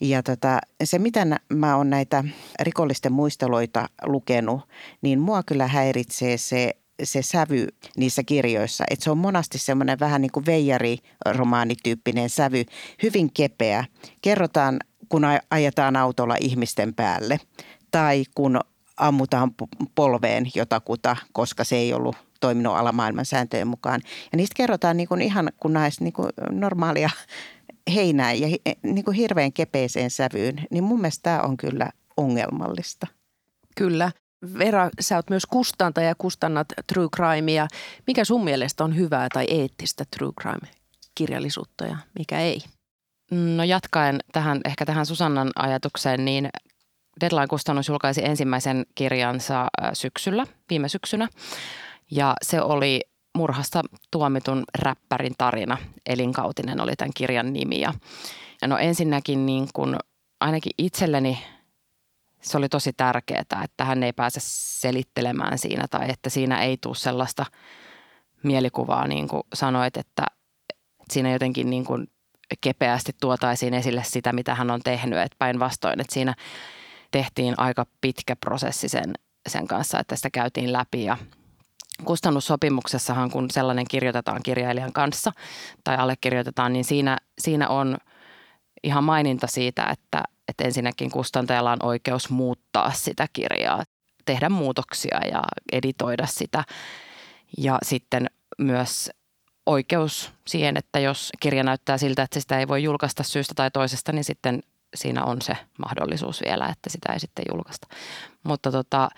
Ja 0.00 0.22
tota, 0.22 0.58
se, 0.84 0.98
mitä 0.98 1.26
mä 1.48 1.76
oon 1.76 1.90
näitä 1.90 2.24
rikollisten 2.60 3.12
muisteloita 3.12 3.88
lukenut, 4.06 4.60
niin 5.02 5.20
mua 5.20 5.42
kyllä 5.42 5.66
häiritsee 5.66 6.36
se 6.36 6.74
se 7.04 7.22
sävy 7.22 7.66
niissä 7.96 8.22
kirjoissa. 8.22 8.84
Että 8.90 9.04
se 9.04 9.10
on 9.10 9.18
monasti 9.18 9.58
semmoinen 9.58 10.00
vähän 10.00 10.20
niin 10.20 10.32
kuin 10.32 10.46
veijari-romaanityyppinen 10.46 12.30
sävy, 12.30 12.64
hyvin 13.02 13.32
kepeä. 13.32 13.84
Kerrotaan, 14.22 14.80
kun 15.08 15.22
ajetaan 15.50 15.96
autolla 15.96 16.36
ihmisten 16.40 16.94
päälle 16.94 17.40
tai 17.90 18.24
kun 18.34 18.60
ammutaan 18.96 19.50
polveen 19.94 20.46
jotakuta, 20.54 21.16
koska 21.32 21.64
se 21.64 21.76
ei 21.76 21.92
ollut 21.92 22.16
toiminut 22.40 22.76
alamaailman 22.76 23.26
sääntöjen 23.26 23.68
mukaan. 23.68 24.00
Ja 24.32 24.36
niistä 24.36 24.54
kerrotaan 24.56 24.96
niin 24.96 25.08
kuin 25.08 25.22
ihan 25.22 25.52
kun 25.56 25.72
näistä 25.72 26.04
niin 26.04 26.12
kuin 26.12 26.28
normaalia 26.50 27.10
heinää 27.94 28.32
ja 28.32 28.56
niin 28.82 29.04
kuin 29.04 29.16
hirveän 29.16 29.52
kepeeseen 29.52 30.10
sävyyn. 30.10 30.62
Niin 30.70 30.84
mun 30.84 31.00
mielestä 31.00 31.22
tämä 31.22 31.40
on 31.40 31.56
kyllä 31.56 31.90
ongelmallista. 32.16 33.06
Kyllä. 33.76 34.12
Vera, 34.58 34.90
sä 35.00 35.16
oot 35.16 35.30
myös 35.30 35.46
kustantaja 35.46 36.08
ja 36.08 36.14
kustannat 36.14 36.68
true 36.92 37.08
crimea. 37.16 37.68
Mikä 38.06 38.24
sun 38.24 38.44
mielestä 38.44 38.84
on 38.84 38.96
hyvää 38.96 39.28
tai 39.32 39.44
eettistä 39.48 40.04
true 40.16 40.32
crime-kirjallisuutta 40.40 41.86
ja 41.86 41.96
mikä 42.18 42.40
ei? 42.40 42.60
No 43.30 43.64
jatkaen 43.64 44.18
tähän, 44.32 44.60
ehkä 44.64 44.86
tähän 44.86 45.06
Susannan 45.06 45.50
ajatukseen, 45.56 46.24
niin 46.24 46.48
Deadline-kustannus 47.20 47.88
julkaisi 47.88 48.24
ensimmäisen 48.24 48.86
kirjansa 48.94 49.66
syksyllä, 49.92 50.46
viime 50.70 50.88
syksynä. 50.88 51.28
Ja 52.10 52.34
se 52.42 52.60
oli 52.60 53.00
murhasta 53.34 53.82
tuomitun 54.10 54.64
räppärin 54.78 55.34
tarina. 55.38 55.78
Elinkautinen 56.06 56.80
oli 56.80 56.96
tämän 56.96 57.12
kirjan 57.16 57.52
nimi. 57.52 57.80
Ja 57.80 57.92
no 58.66 58.78
ensinnäkin 58.78 59.46
niin 59.46 59.68
kuin 59.74 59.96
ainakin 60.40 60.72
itselleni– 60.78 61.38
se 62.40 62.58
oli 62.58 62.68
tosi 62.68 62.92
tärkeää, 62.92 63.44
että 63.64 63.84
hän 63.84 64.02
ei 64.02 64.12
pääse 64.12 64.40
selittelemään 64.42 65.58
siinä 65.58 65.88
tai 65.90 66.10
että 66.10 66.30
siinä 66.30 66.62
ei 66.62 66.76
tule 66.76 66.94
sellaista 66.94 67.46
mielikuvaa, 68.42 69.08
niin 69.08 69.28
kuin 69.28 69.42
sanoit, 69.54 69.96
että 69.96 70.26
siinä 71.10 71.32
jotenkin 71.32 71.70
niin 71.70 71.84
kuin 71.84 72.06
kepeästi 72.60 73.12
tuotaisiin 73.20 73.74
esille 73.74 74.02
sitä, 74.04 74.32
mitä 74.32 74.54
hän 74.54 74.70
on 74.70 74.80
tehnyt. 74.84 75.18
Että 75.18 75.36
päinvastoin, 75.38 76.00
että 76.00 76.14
siinä 76.14 76.34
tehtiin 77.10 77.54
aika 77.56 77.86
pitkä 78.00 78.36
prosessi 78.36 78.88
sen, 78.88 79.12
sen 79.48 79.66
kanssa, 79.66 79.98
että 79.98 80.16
sitä 80.16 80.30
käytiin 80.30 80.72
läpi 80.72 81.04
ja 81.04 81.16
kustannussopimuksessahan, 82.04 83.30
kun 83.30 83.50
sellainen 83.50 83.86
kirjoitetaan 83.88 84.42
kirjailijan 84.42 84.92
kanssa 84.92 85.32
tai 85.84 85.96
allekirjoitetaan, 85.96 86.72
niin 86.72 86.84
siinä, 86.84 87.16
siinä 87.38 87.68
on 87.68 87.96
ihan 88.82 89.04
maininta 89.04 89.46
siitä, 89.46 89.86
että– 89.86 90.22
että 90.50 90.64
ensinnäkin 90.64 91.10
kustantajalla 91.10 91.72
on 91.72 91.78
oikeus 91.82 92.30
muuttaa 92.30 92.92
sitä 92.92 93.26
kirjaa, 93.32 93.84
tehdä 94.24 94.48
muutoksia 94.48 95.20
ja 95.32 95.42
editoida 95.72 96.26
sitä. 96.26 96.64
Ja 97.58 97.78
sitten 97.82 98.26
myös 98.58 99.10
oikeus 99.66 100.32
siihen, 100.46 100.76
että 100.76 100.98
jos 100.98 101.30
kirja 101.40 101.62
näyttää 101.62 101.98
siltä, 101.98 102.22
että 102.22 102.40
sitä 102.40 102.58
ei 102.58 102.68
voi 102.68 102.82
julkaista 102.82 103.22
syystä 103.22 103.54
tai 103.54 103.70
toisesta, 103.70 104.12
niin 104.12 104.24
sitten 104.24 104.62
siinä 104.94 105.24
on 105.24 105.42
se 105.42 105.56
mahdollisuus 105.78 106.42
vielä, 106.46 106.66
että 106.66 106.90
sitä 106.90 107.12
ei 107.12 107.20
sitten 107.20 107.44
julkaista. 107.52 107.86
Mutta 108.42 108.72
tota, 108.72 109.08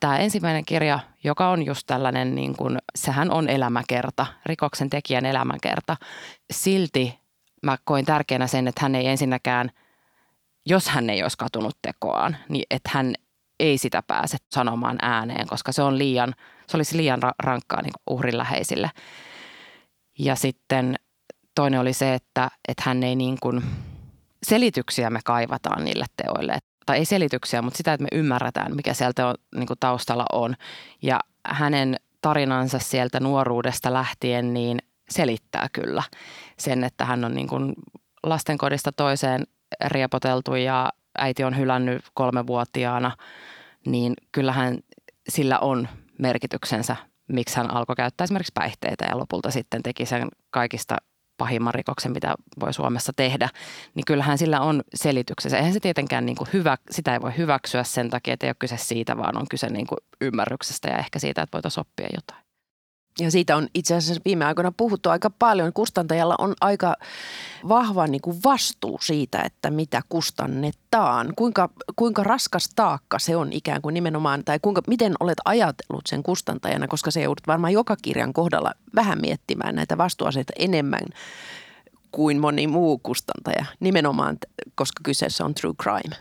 tämä 0.00 0.18
ensimmäinen 0.18 0.64
kirja, 0.64 1.00
joka 1.24 1.48
on 1.48 1.66
just 1.66 1.86
tällainen, 1.86 2.34
niin 2.34 2.56
kuin, 2.56 2.78
sehän 2.94 3.30
on 3.30 3.48
elämäkerta, 3.48 4.26
rikoksen 4.46 4.90
tekijän 4.90 5.26
elämäkerta. 5.26 5.96
Silti 6.52 7.18
mä 7.62 7.78
koin 7.84 8.04
tärkeänä 8.04 8.46
sen, 8.46 8.68
että 8.68 8.82
hän 8.82 8.94
ei 8.94 9.06
ensinnäkään– 9.06 9.70
jos 10.66 10.88
hän 10.88 11.10
ei 11.10 11.22
olisi 11.22 11.38
katunut 11.38 11.78
tekoaan, 11.82 12.36
niin 12.48 12.64
että 12.70 12.90
hän 12.92 13.14
ei 13.60 13.78
sitä 13.78 14.02
pääse 14.06 14.36
sanomaan 14.52 14.98
ääneen, 15.02 15.46
koska 15.46 15.72
se 15.72 15.82
on 15.82 15.98
liian, 15.98 16.34
se 16.66 16.76
olisi 16.76 16.96
liian 16.96 17.20
rankkaa 17.38 17.82
niin 17.82 17.92
uhrin 18.10 18.38
läheisille. 18.38 18.90
Ja 20.18 20.34
sitten 20.34 20.96
toinen 21.54 21.80
oli 21.80 21.92
se, 21.92 22.14
että, 22.14 22.50
että 22.68 22.82
hän 22.86 23.02
ei 23.02 23.16
niin 23.16 23.38
kuin, 23.40 23.62
selityksiä 24.42 25.10
me 25.10 25.20
kaivataan 25.24 25.84
niille 25.84 26.04
teoille. 26.16 26.58
Tai 26.86 26.98
ei 26.98 27.04
selityksiä, 27.04 27.62
mutta 27.62 27.76
sitä, 27.76 27.92
että 27.92 28.02
me 28.04 28.18
ymmärretään, 28.18 28.76
mikä 28.76 28.94
sieltä 28.94 29.26
on, 29.26 29.34
niin 29.56 29.66
kuin 29.66 29.78
taustalla 29.80 30.24
on. 30.32 30.54
Ja 31.02 31.20
hänen 31.46 31.96
tarinansa 32.22 32.78
sieltä 32.78 33.20
nuoruudesta 33.20 33.92
lähtien, 33.92 34.54
niin 34.54 34.78
selittää 35.10 35.66
kyllä 35.72 36.02
sen, 36.58 36.84
että 36.84 37.04
hän 37.04 37.24
on 37.24 37.34
niin 37.34 37.48
kuin 37.48 37.72
lastenkodista 38.22 38.92
toiseen 38.92 39.44
riepoteltu 39.84 40.54
ja 40.54 40.92
äiti 41.18 41.44
on 41.44 41.58
hylännyt 41.58 42.04
kolmevuotiaana, 42.14 43.16
niin 43.86 44.14
kyllähän 44.32 44.78
sillä 45.28 45.58
on 45.58 45.88
merkityksensä, 46.18 46.96
miksi 47.28 47.56
hän 47.56 47.74
alkoi 47.74 47.96
käyttää 47.96 48.24
esimerkiksi 48.24 48.52
päihteitä 48.54 49.04
ja 49.04 49.18
lopulta 49.18 49.50
sitten 49.50 49.82
teki 49.82 50.06
sen 50.06 50.28
kaikista 50.50 50.96
pahimman 51.40 51.74
rikoksen, 51.74 52.12
mitä 52.12 52.34
voi 52.60 52.74
Suomessa 52.74 53.12
tehdä, 53.16 53.48
niin 53.94 54.04
kyllähän 54.06 54.38
sillä 54.38 54.60
on 54.60 54.82
selityksessä. 54.94 55.58
Eihän 55.58 55.72
se 55.72 55.80
tietenkään 55.80 56.26
niin 56.26 56.36
kuin 56.36 56.48
hyvä, 56.52 56.76
sitä 56.90 57.14
ei 57.14 57.20
voi 57.20 57.36
hyväksyä 57.36 57.84
sen 57.84 58.10
takia, 58.10 58.34
että 58.34 58.46
ei 58.46 58.50
ole 58.50 58.56
kyse 58.58 58.76
siitä, 58.76 59.16
vaan 59.16 59.38
on 59.38 59.46
kyse 59.50 59.68
niin 59.68 59.86
kuin 59.86 59.98
ymmärryksestä 60.20 60.88
ja 60.88 60.98
ehkä 60.98 61.18
siitä, 61.18 61.42
että 61.42 61.56
voitaisiin 61.56 61.80
oppia 61.80 62.08
jotain. 62.14 62.49
Ja 63.20 63.30
siitä 63.30 63.56
on 63.56 63.68
itse 63.74 63.94
asiassa 63.94 64.22
viime 64.24 64.44
aikoina 64.44 64.72
puhuttu 64.72 65.10
aika 65.10 65.30
paljon. 65.30 65.72
Kustantajalla 65.72 66.34
on 66.38 66.54
aika 66.60 66.94
vahva 67.68 68.06
niin 68.06 68.20
kuin 68.20 68.36
vastuu 68.44 68.98
siitä, 69.02 69.42
että 69.44 69.70
mitä 69.70 70.02
kustannetaan. 70.08 71.32
Kuinka, 71.36 71.70
kuinka 71.96 72.24
raskas 72.24 72.68
taakka 72.76 73.18
se 73.18 73.36
on 73.36 73.52
ikään 73.52 73.82
kuin 73.82 73.94
nimenomaan, 73.94 74.44
tai 74.44 74.58
kuinka, 74.58 74.82
miten 74.86 75.14
olet 75.20 75.38
ajatellut 75.44 76.06
sen 76.06 76.22
kustantajana, 76.22 76.88
koska 76.88 77.10
se 77.10 77.22
joudut 77.22 77.46
varmaan 77.46 77.72
joka 77.72 77.96
kirjan 78.02 78.32
kohdalla 78.32 78.72
vähän 78.94 79.18
miettimään 79.20 79.74
näitä 79.74 79.98
vastuuasioita 79.98 80.52
enemmän 80.58 81.06
kuin 82.10 82.40
moni 82.40 82.66
muu 82.66 82.98
kustantaja. 82.98 83.64
Nimenomaan, 83.80 84.38
koska 84.74 85.00
kyseessä 85.04 85.44
on 85.44 85.54
true 85.54 85.74
crime. 85.82 86.16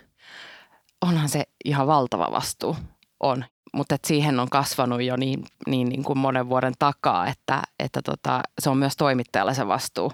Onhan 1.02 1.30
se 1.30 1.44
ihan 1.66 1.88
valtava 1.88 2.28
vastuu. 2.32 2.76
On 3.20 3.46
mutta 3.74 3.96
et 3.96 4.06
siihen 4.06 4.40
on 4.40 4.50
kasvanut 4.50 5.02
jo 5.02 5.16
niin, 5.16 5.44
niin, 5.68 5.90
niin 5.90 6.04
kuin 6.04 6.20
monen 6.20 6.50
vuoden 6.50 6.74
takaa, 6.80 7.28
että, 7.28 7.62
että 7.80 8.02
tota, 8.02 8.42
se 8.60 8.70
on 8.70 8.78
myös 8.78 8.98
toimittajalle 8.98 9.54
se 9.54 9.68
vastuu. 9.68 10.12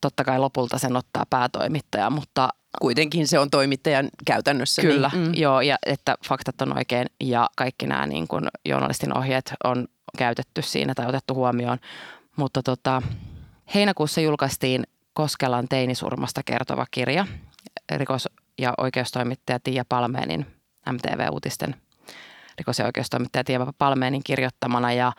Totta 0.00 0.24
kai 0.24 0.38
lopulta 0.38 0.78
sen 0.78 0.96
ottaa 0.96 1.24
päätoimittaja, 1.30 2.10
mutta 2.10 2.48
kuitenkin 2.80 3.28
se 3.28 3.38
on 3.38 3.50
toimittajan 3.50 4.08
käytännössä. 4.26 4.82
Kyllä, 4.82 5.10
niin, 5.12 5.26
mm. 5.26 5.34
joo, 5.34 5.60
ja 5.60 5.76
että 5.86 6.14
faktat 6.28 6.62
on 6.62 6.76
oikein 6.76 7.06
ja 7.20 7.48
kaikki 7.56 7.86
nämä 7.86 8.06
niin 8.06 8.28
kuin 8.28 8.44
journalistin 8.64 9.18
ohjeet 9.18 9.54
on 9.64 9.88
käytetty 10.18 10.62
siinä 10.62 10.94
tai 10.94 11.06
otettu 11.06 11.34
huomioon. 11.34 11.78
Mutta 12.36 12.62
tota, 12.62 13.02
heinäkuussa 13.74 14.20
julkaistiin 14.20 14.84
Koskelan 15.12 15.68
teinisurmasta 15.68 16.40
kertova 16.44 16.86
kirja, 16.90 17.26
rikos- 17.92 18.28
ja 18.58 18.74
oikeustoimittaja 18.78 19.60
Tiia 19.60 19.84
Palmeenin 19.88 20.46
MTV-uutisten 20.92 21.74
rikos- 22.60 22.78
ja 22.78 22.86
oikeustoimittaja 22.86 23.44
Tiia 23.44 23.66
Palmeenin 23.78 24.22
kirjoittamana 24.24 24.92
ja 24.92 25.12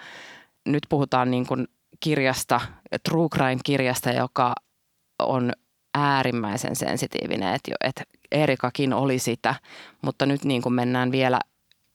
nyt 0.66 0.84
puhutaan 0.90 1.32
niin 1.32 1.48
kuin 1.48 1.68
kirjasta, 2.00 2.62
True 3.10 3.30
Crime-kirjasta, 3.30 4.12
joka 4.12 4.54
on 5.20 5.52
äärimmäisen 5.94 6.76
sensitiivinen, 6.76 7.54
että, 7.54 7.72
että 7.84 8.04
Erikakin 8.32 8.94
oli 8.94 9.20
sitä, 9.20 9.56
mutta 10.02 10.26
nyt 10.26 10.44
niin 10.44 10.62
kuin 10.62 10.74
mennään 10.74 11.12
vielä, 11.12 11.40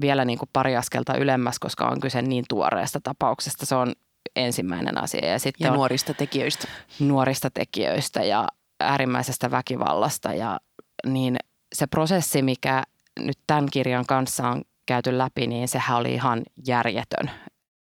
vielä 0.00 0.24
niin 0.24 0.38
kuin 0.38 0.48
pari 0.52 0.76
askelta 0.76 1.16
ylemmäs, 1.16 1.58
koska 1.58 1.88
on 1.88 2.00
kyse 2.00 2.22
niin 2.22 2.44
tuoreesta 2.48 3.00
tapauksesta. 3.02 3.66
Se 3.66 3.74
on 3.74 3.92
ensimmäinen 4.36 5.02
asia. 5.02 5.26
Ja, 5.28 5.38
sitten 5.38 5.64
ja 5.64 5.72
nuorista 5.74 6.14
tekijöistä. 6.14 6.68
Nuorista 7.00 7.50
tekijöistä 7.50 8.22
ja 8.22 8.48
äärimmäisestä 8.80 9.50
väkivallasta. 9.50 10.34
Ja 10.34 10.60
niin 11.06 11.36
se 11.74 11.86
prosessi, 11.86 12.42
mikä 12.42 12.82
nyt 13.18 13.38
tämän 13.46 13.66
kirjan 13.72 14.06
kanssa 14.06 14.48
on 14.48 14.62
käyty 14.90 15.18
läpi, 15.18 15.46
niin 15.46 15.68
sehän 15.68 15.98
oli 15.98 16.14
ihan 16.14 16.42
järjetön. 16.66 17.30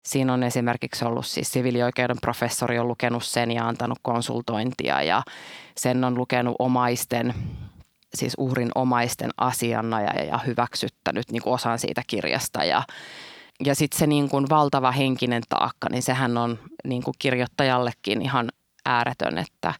Siinä 0.05 0.33
on 0.33 0.43
esimerkiksi 0.43 1.05
ollut 1.05 1.25
siis 1.25 1.51
siviilioikeuden 1.51 2.17
professori 2.21 2.79
on 2.79 2.87
lukenut 2.87 3.23
sen 3.23 3.51
ja 3.51 3.67
antanut 3.67 3.99
konsultointia 4.01 5.01
ja 5.01 5.23
sen 5.77 6.03
on 6.03 6.17
lukenut 6.17 6.55
omaisten, 6.59 7.33
siis 8.15 8.33
uhrin 8.37 8.71
omaisten 8.75 9.29
asiana 9.37 10.01
ja, 10.01 10.37
hyväksyttänyt 10.37 11.31
niin 11.31 11.41
kuin 11.41 11.53
osan 11.53 11.79
siitä 11.79 12.01
kirjasta 12.07 12.63
ja 12.63 12.83
ja 13.65 13.75
sitten 13.75 13.99
se 13.99 14.07
niin 14.07 14.29
kuin 14.29 14.49
valtava 14.49 14.91
henkinen 14.91 15.43
taakka, 15.49 15.87
niin 15.91 16.03
sehän 16.03 16.37
on 16.37 16.59
niin 16.87 17.03
kuin 17.03 17.15
kirjoittajallekin 17.19 18.21
ihan 18.21 18.49
ääretön. 18.85 19.37
Että, 19.37 19.73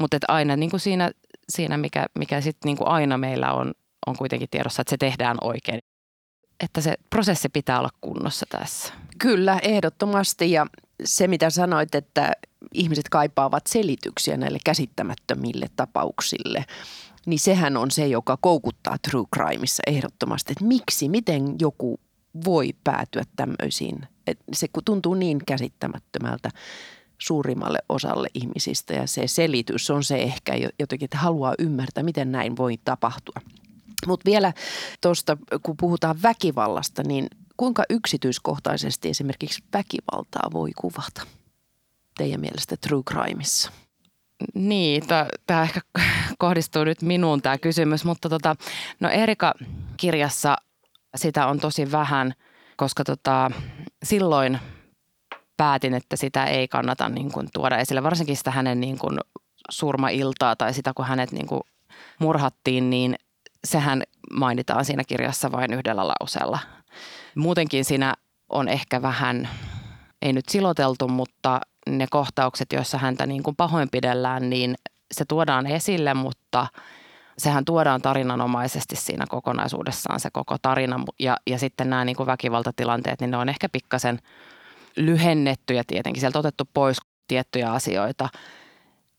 mutta 0.00 0.16
että 0.16 0.32
aina 0.32 0.56
niin 0.56 0.70
kuin 0.70 0.80
siinä, 0.80 1.10
siinä, 1.48 1.76
mikä, 1.76 2.06
mikä 2.18 2.40
sitten 2.40 2.68
niin 2.68 2.76
kuin 2.76 2.88
aina 2.88 3.18
meillä 3.18 3.52
on, 3.52 3.72
on 4.06 4.16
kuitenkin 4.16 4.48
tiedossa, 4.50 4.80
että 4.82 4.90
se 4.90 4.96
tehdään 4.96 5.36
oikein 5.40 5.80
että 6.64 6.80
se 6.80 6.94
prosessi 7.10 7.48
pitää 7.48 7.78
olla 7.78 7.90
kunnossa 8.00 8.46
tässä. 8.48 8.92
Kyllä, 9.18 9.58
ehdottomasti. 9.62 10.50
Ja 10.50 10.66
se, 11.04 11.28
mitä 11.28 11.50
sanoit, 11.50 11.94
että 11.94 12.32
ihmiset 12.72 13.08
kaipaavat 13.08 13.66
selityksiä 13.66 14.36
näille 14.36 14.58
käsittämättömille 14.64 15.66
tapauksille, 15.76 16.64
niin 17.26 17.40
sehän 17.40 17.76
on 17.76 17.90
se, 17.90 18.06
joka 18.06 18.38
koukuttaa 18.40 18.96
true 19.10 19.24
crimeissa 19.36 19.82
ehdottomasti. 19.86 20.52
Että 20.52 20.64
miksi, 20.64 21.08
miten 21.08 21.54
joku 21.60 22.00
voi 22.44 22.70
päätyä 22.84 23.22
tämmöisiin. 23.36 24.08
Et 24.26 24.38
se 24.52 24.68
kun 24.68 24.84
tuntuu 24.84 25.14
niin 25.14 25.38
käsittämättömältä 25.46 26.50
suurimmalle 27.18 27.78
osalle 27.88 28.28
ihmisistä 28.34 28.94
ja 28.94 29.06
se 29.06 29.26
selitys 29.26 29.90
on 29.90 30.04
se 30.04 30.16
ehkä 30.16 30.52
jotenkin, 30.78 31.04
että 31.04 31.18
haluaa 31.18 31.54
ymmärtää, 31.58 32.02
miten 32.02 32.32
näin 32.32 32.56
voi 32.56 32.76
tapahtua. 32.84 33.40
Mutta 34.06 34.30
vielä 34.30 34.52
tuosta, 35.00 35.36
kun 35.62 35.76
puhutaan 35.76 36.22
väkivallasta, 36.22 37.02
niin 37.02 37.26
kuinka 37.56 37.82
yksityiskohtaisesti 37.90 39.08
esimerkiksi 39.08 39.62
väkivaltaa 39.72 40.48
voi 40.52 40.70
kuvata 40.76 41.22
teidän 42.16 42.40
mielestä 42.40 42.76
True 42.76 43.02
Crimeissa? 43.02 43.72
Niin, 44.54 45.02
tämä 45.46 45.62
ehkä 45.62 45.80
kohdistuu 46.38 46.84
nyt 46.84 47.02
minuun 47.02 47.42
tämä 47.42 47.58
kysymys, 47.58 48.04
mutta 48.04 48.28
tota, 48.28 48.56
no 49.00 49.08
Erika 49.08 49.54
kirjassa 49.96 50.56
sitä 51.16 51.46
on 51.46 51.60
tosi 51.60 51.92
vähän, 51.92 52.34
koska 52.76 53.04
tota, 53.04 53.50
silloin 54.04 54.58
päätin, 55.56 55.94
että 55.94 56.16
sitä 56.16 56.44
ei 56.44 56.68
kannata 56.68 57.08
niin 57.08 57.32
kuin 57.32 57.48
tuoda 57.52 57.78
esille, 57.78 58.02
varsinkin 58.02 58.36
sitä 58.36 58.50
hänen 58.50 58.80
niin 58.80 58.98
kuin 58.98 59.18
surmailtaa 59.70 60.56
tai 60.56 60.74
sitä, 60.74 60.92
kun 60.96 61.04
hänet 61.04 61.32
niin 61.32 61.46
kuin 61.46 61.60
murhattiin, 62.18 62.90
niin 62.90 63.14
sehän 63.64 64.02
mainitaan 64.32 64.84
siinä 64.84 65.04
kirjassa 65.04 65.52
vain 65.52 65.72
yhdellä 65.72 66.08
lauseella. 66.08 66.58
Muutenkin 67.34 67.84
siinä 67.84 68.14
on 68.48 68.68
ehkä 68.68 69.02
vähän, 69.02 69.48
ei 70.22 70.32
nyt 70.32 70.48
siloteltu, 70.48 71.08
mutta 71.08 71.60
ne 71.88 72.06
kohtaukset, 72.10 72.72
joissa 72.72 72.98
häntä 72.98 73.26
niin 73.26 73.42
kuin 73.42 73.56
pahoinpidellään, 73.56 74.50
niin 74.50 74.74
se 75.12 75.24
tuodaan 75.24 75.66
esille, 75.66 76.14
mutta 76.14 76.66
sehän 77.38 77.64
tuodaan 77.64 78.02
tarinanomaisesti 78.02 78.96
siinä 78.96 79.24
kokonaisuudessaan 79.28 80.20
se 80.20 80.30
koko 80.30 80.56
tarina. 80.62 81.00
Ja, 81.18 81.36
ja 81.46 81.58
sitten 81.58 81.90
nämä 81.90 82.04
niin 82.04 82.16
kuin 82.16 82.26
väkivaltatilanteet, 82.26 83.20
niin 83.20 83.30
ne 83.30 83.36
on 83.36 83.48
ehkä 83.48 83.68
pikkasen 83.68 84.18
lyhennetty 84.96 85.74
ja 85.74 85.82
tietenkin 85.86 86.20
sieltä 86.20 86.38
otettu 86.38 86.64
pois 86.74 86.96
tiettyjä 87.28 87.72
asioita, 87.72 88.28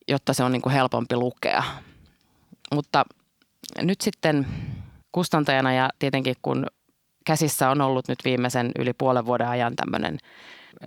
jotta 0.08 0.34
se 0.34 0.43
on 0.43 0.51
niin 0.51 0.62
kuin 0.62 0.73
helpompi 0.73 1.15
lukea. 1.15 1.63
Mutta 2.73 3.05
nyt 3.82 4.01
sitten 4.01 4.47
kustantajana 5.12 5.73
ja 5.73 5.89
tietenkin 5.99 6.36
kun 6.41 6.65
käsissä 7.25 7.69
on 7.69 7.82
ollut 7.82 8.08
nyt 8.08 8.19
viimeisen 8.25 8.71
yli 8.80 8.93
puolen 8.93 9.25
vuoden 9.25 9.47
ajan 9.47 9.75
tämmöinen 9.75 10.17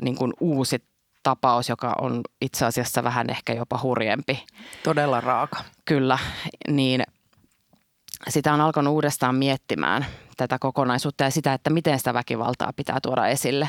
niin 0.01 0.17
kuin 0.17 0.33
uusi 0.41 0.85
tapaus, 1.23 1.69
joka 1.69 1.95
on 2.01 2.21
itse 2.41 2.65
asiassa 2.65 3.05
vähän 3.05 3.31
ehkä 3.31 3.53
jopa 3.53 3.81
hurjempi. 3.83 4.45
Todella 4.83 5.21
raaka. 5.21 5.65
Kyllä, 5.85 6.19
niin 6.69 7.03
sitä 8.29 8.55
on 8.55 8.61
alkanut 8.61 8.93
uudestaan 8.93 9.35
miettimään 9.35 10.07
tätä 10.37 10.59
kokonaisuutta 10.59 11.25
ja 11.25 11.31
sitä, 11.31 11.55
että 11.55 11.71
miten 11.71 11.99
sitä 11.99 12.15
väkivaltaa 12.15 12.73
pitää 12.77 12.99
tuoda 13.03 13.27
esille. 13.27 13.69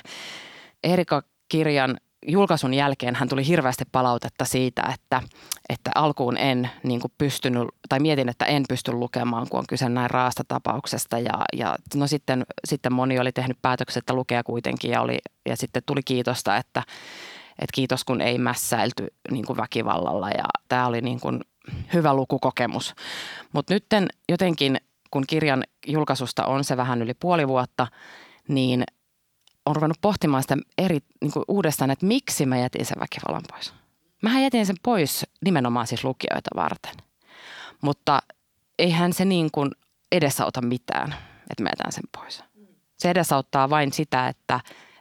Erika 0.83 1.23
kirjan 1.49 1.97
julkaisun 2.27 2.73
jälkeen 2.73 3.15
hän 3.15 3.29
tuli 3.29 3.47
hirveästi 3.47 3.83
palautetta 3.91 4.45
siitä, 4.45 4.81
että, 4.93 5.21
että 5.69 5.91
alkuun 5.95 6.37
en 6.37 6.69
niin 6.83 6.99
kuin 6.99 7.13
pystynyt, 7.17 7.67
tai 7.89 7.99
mietin, 7.99 8.29
että 8.29 8.45
en 8.45 8.63
pysty 8.69 8.91
lukemaan, 8.91 9.47
kun 9.49 9.59
on 9.59 9.67
kyse 9.67 9.89
näin 9.89 10.09
raasta 10.09 10.43
tapauksesta. 10.47 11.19
Ja, 11.19 11.41
ja 11.53 11.75
no 11.95 12.07
sitten, 12.07 12.45
sitten 12.67 12.93
moni 12.93 13.19
oli 13.19 13.31
tehnyt 13.31 13.57
päätöksen, 13.61 14.01
että 14.01 14.13
lukea 14.13 14.43
kuitenkin, 14.43 14.91
ja, 14.91 15.01
oli, 15.01 15.17
ja 15.49 15.57
sitten 15.57 15.83
tuli 15.85 16.01
kiitosta, 16.05 16.57
että, 16.57 16.83
että 17.51 17.73
kiitos 17.73 18.03
kun 18.05 18.21
ei 18.21 18.37
mässäilty 18.37 19.07
niin 19.31 19.45
kuin 19.45 19.57
väkivallalla. 19.57 20.29
Ja 20.29 20.45
tämä 20.67 20.87
oli 20.87 21.01
niin 21.01 21.19
kuin 21.19 21.39
hyvä 21.93 22.13
lukukokemus. 22.13 22.95
Mutta 23.53 23.73
nyt 23.73 23.85
jotenkin, 24.29 24.77
kun 25.11 25.23
kirjan 25.27 25.63
julkaisusta 25.87 26.45
on 26.45 26.63
se 26.63 26.77
vähän 26.77 27.01
yli 27.01 27.13
puoli 27.13 27.47
vuotta, 27.47 27.87
niin– 28.47 28.83
on 29.69 29.75
ruvennut 29.75 30.01
pohtimaan 30.01 30.43
sitä 30.43 30.57
eri, 30.77 30.99
niin 31.21 31.31
kuin 31.31 31.45
uudestaan, 31.47 31.91
että 31.91 32.05
miksi 32.05 32.45
mä 32.45 32.57
jätin 32.57 32.85
sen 32.85 32.99
väkivallan 32.99 33.43
pois. 33.51 33.73
Mähän 34.21 34.43
jätin 34.43 34.65
sen 34.65 34.75
pois 34.83 35.25
nimenomaan 35.45 35.87
siis 35.87 36.03
lukijoita 36.03 36.49
varten. 36.55 36.95
Mutta 37.81 38.21
eihän 38.79 39.13
se 39.13 39.25
niin 39.25 39.49
kuin 39.51 39.71
edesauta 40.11 40.61
mitään, 40.61 41.15
että 41.49 41.63
mä 41.63 41.69
jätän 41.69 41.91
sen 41.91 42.03
pois. 42.17 42.43
Se 42.97 43.09
edesauttaa 43.09 43.69
vain 43.69 43.93
sitä, 43.93 44.27
että, 44.27 44.59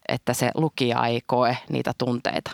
että 0.08 0.34
se 0.34 0.50
lukija 0.54 1.06
ei 1.06 1.20
koe 1.26 1.56
niitä 1.68 1.92
tunteita. 1.98 2.50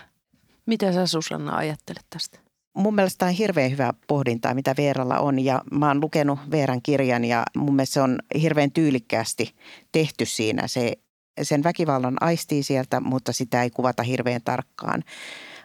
Mitä 0.65 0.93
sä 0.93 1.07
Susanna 1.07 1.55
ajattelet 1.55 2.05
tästä? 2.09 2.39
Mun 2.73 2.95
mielestä 2.95 3.25
on 3.25 3.31
hirveän 3.31 3.71
hyvä 3.71 3.93
pohdintaa, 4.07 4.53
mitä 4.53 4.75
Veeralla 4.77 5.19
on 5.19 5.39
ja 5.39 5.61
mä 5.71 5.87
oon 5.87 6.01
lukenut 6.01 6.39
Veeran 6.51 6.81
kirjan 6.81 7.25
ja 7.25 7.43
mun 7.55 7.75
mielestä 7.75 7.93
se 7.93 8.01
on 8.01 8.19
hirveän 8.41 8.71
tyylikkäästi 8.71 9.55
tehty 9.91 10.25
siinä. 10.25 10.67
Se 10.67 10.93
sen 11.41 11.63
väkivallan 11.63 12.17
aistii 12.21 12.63
sieltä, 12.63 12.99
mutta 12.99 13.33
sitä 13.33 13.63
ei 13.63 13.69
kuvata 13.69 14.03
hirveän 14.03 14.41
tarkkaan. 14.45 15.03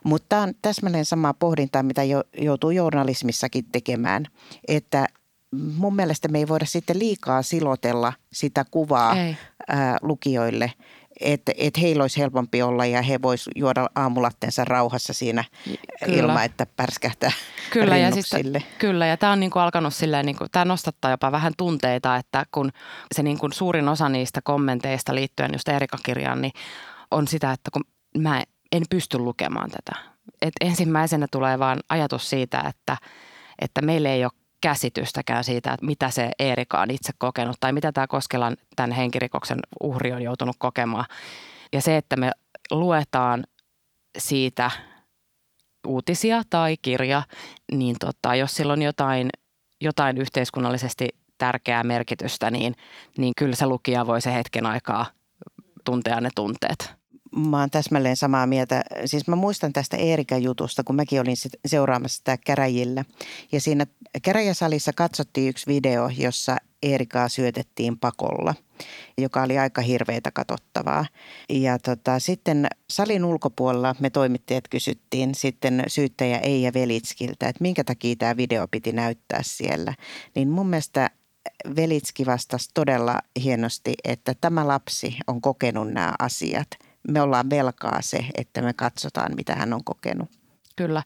Mutta 0.04 0.26
tämä 0.28 0.42
on 0.42 0.54
täsmälleen 0.62 1.04
sama 1.04 1.34
pohdinta, 1.34 1.82
mitä 1.82 2.04
jo, 2.04 2.24
joutuu 2.38 2.70
journalismissakin 2.70 3.64
tekemään, 3.72 4.26
että 4.68 5.06
mun 5.52 5.96
mielestä 5.96 6.28
me 6.28 6.38
ei 6.38 6.48
voida 6.48 6.66
sitten 6.66 6.98
liikaa 6.98 7.42
silotella 7.42 8.12
sitä 8.32 8.64
kuvaa 8.70 9.16
ää, 9.68 9.98
lukijoille, 10.02 10.72
että 11.20 11.52
et 11.56 11.80
heillä 11.80 12.04
olisi 12.04 12.20
helpompi 12.20 12.62
olla 12.62 12.86
ja 12.86 13.02
he 13.02 13.22
vois 13.22 13.50
juoda 13.56 13.86
aamulattensa 13.94 14.64
rauhassa 14.64 15.12
siinä 15.12 15.44
kyllä. 16.04 16.22
ilman, 16.22 16.44
että 16.44 16.66
pärskähtää 16.76 17.32
Kyllä 17.70 17.96
ja, 17.96 18.10
siis, 18.12 18.30
kyllä, 18.78 19.06
ja 19.06 19.16
tämä 19.16 19.32
on 19.32 19.40
niinku 19.40 19.58
alkanut 19.58 19.94
silleen, 19.94 20.26
niinku, 20.26 20.46
tämä 20.52 20.64
nostattaa 20.64 21.10
jopa 21.10 21.32
vähän 21.32 21.52
tunteita, 21.56 22.16
että 22.16 22.46
kun 22.52 22.70
se 23.14 23.22
niinku 23.22 23.48
suurin 23.52 23.88
osa 23.88 24.08
niistä 24.08 24.40
kommenteista 24.44 25.14
liittyen 25.14 25.50
just 25.52 25.68
Erika-kirjaan, 25.68 26.42
niin 26.42 26.52
on 27.10 27.28
sitä, 27.28 27.52
että 27.52 27.70
kun 27.72 27.82
mä 28.18 28.42
en 28.72 28.82
pysty 28.90 29.18
lukemaan 29.18 29.70
tätä. 29.70 30.00
Et 30.42 30.54
ensimmäisenä 30.60 31.26
tulee 31.30 31.58
vaan 31.58 31.80
ajatus 31.88 32.30
siitä, 32.30 32.64
että, 32.68 32.96
että 33.58 33.82
meille 33.82 34.12
ei 34.12 34.24
ole 34.24 34.32
käsitystäkään 34.60 35.44
siitä, 35.44 35.72
että 35.72 35.86
mitä 35.86 36.10
se 36.10 36.30
Eerika 36.38 36.80
on 36.80 36.90
itse 36.90 37.12
kokenut 37.18 37.56
tai 37.60 37.72
mitä 37.72 37.92
tämä 37.92 38.06
Koskelan 38.06 38.56
tämän 38.76 38.92
henkirikoksen 38.92 39.58
uhri 39.82 40.12
on 40.12 40.22
joutunut 40.22 40.56
kokemaan. 40.58 41.04
Ja 41.72 41.82
se, 41.82 41.96
että 41.96 42.16
me 42.16 42.30
luetaan 42.70 43.44
siitä 44.18 44.70
uutisia 45.86 46.42
tai 46.50 46.76
kirja, 46.82 47.22
niin 47.72 47.96
tota, 48.00 48.34
jos 48.34 48.54
sillä 48.54 48.72
on 48.72 48.82
jotain 48.82 49.30
jotain 49.80 50.18
yhteiskunnallisesti 50.18 51.08
tärkeää 51.38 51.84
merkitystä, 51.84 52.50
niin, 52.50 52.74
niin 53.18 53.32
kyllä 53.36 53.56
se 53.56 53.66
lukija 53.66 54.06
voi 54.06 54.20
se 54.20 54.34
hetken 54.34 54.66
aikaa 54.66 55.06
tuntea 55.84 56.20
ne 56.20 56.28
tunteet. 56.34 56.99
Mä 57.36 57.60
oon 57.60 57.70
täsmälleen 57.70 58.16
samaa 58.16 58.46
mieltä. 58.46 58.82
Siis 59.04 59.28
mä 59.28 59.36
muistan 59.36 59.72
tästä 59.72 59.96
Eerikan 59.96 60.42
jutusta, 60.42 60.84
kun 60.84 60.96
mäkin 60.96 61.20
olin 61.20 61.36
seuraamassa 61.66 62.16
sitä 62.16 62.36
käräjillä. 62.36 63.04
Ja 63.52 63.60
siinä 63.60 63.86
käräjäsalissa 64.22 64.92
katsottiin 64.92 65.48
yksi 65.48 65.66
video, 65.66 66.10
jossa 66.16 66.56
Eerikaa 66.82 67.28
syötettiin 67.28 67.98
pakolla, 67.98 68.54
joka 69.18 69.42
oli 69.42 69.58
aika 69.58 69.82
hirveitä 69.82 70.30
katsottavaa. 70.30 71.06
Ja 71.48 71.78
tota, 71.78 72.18
sitten 72.18 72.66
salin 72.90 73.24
ulkopuolella 73.24 73.94
me 74.00 74.10
toimittajat 74.10 74.68
kysyttiin 74.68 75.34
sitten 75.34 75.84
syyttäjä 75.88 76.38
Eija 76.38 76.72
Velitskiltä, 76.74 77.48
että 77.48 77.62
minkä 77.62 77.84
takia 77.84 78.16
tämä 78.16 78.36
video 78.36 78.68
piti 78.70 78.92
näyttää 78.92 79.40
siellä. 79.42 79.94
Niin 80.34 80.48
mun 80.48 80.66
mielestä 80.66 81.10
Velitski 81.76 82.26
vastasi 82.26 82.70
todella 82.74 83.18
hienosti, 83.42 83.94
että 84.04 84.34
tämä 84.40 84.68
lapsi 84.68 85.16
on 85.26 85.40
kokenut 85.40 85.92
nämä 85.92 86.14
asiat. 86.18 86.68
Me 87.08 87.22
ollaan 87.22 87.50
velkaa 87.50 88.02
se, 88.02 88.24
että 88.34 88.62
me 88.62 88.72
katsotaan, 88.72 89.36
mitä 89.36 89.54
hän 89.54 89.72
on 89.72 89.84
kokenut. 89.84 90.30
Kyllä. 90.76 91.02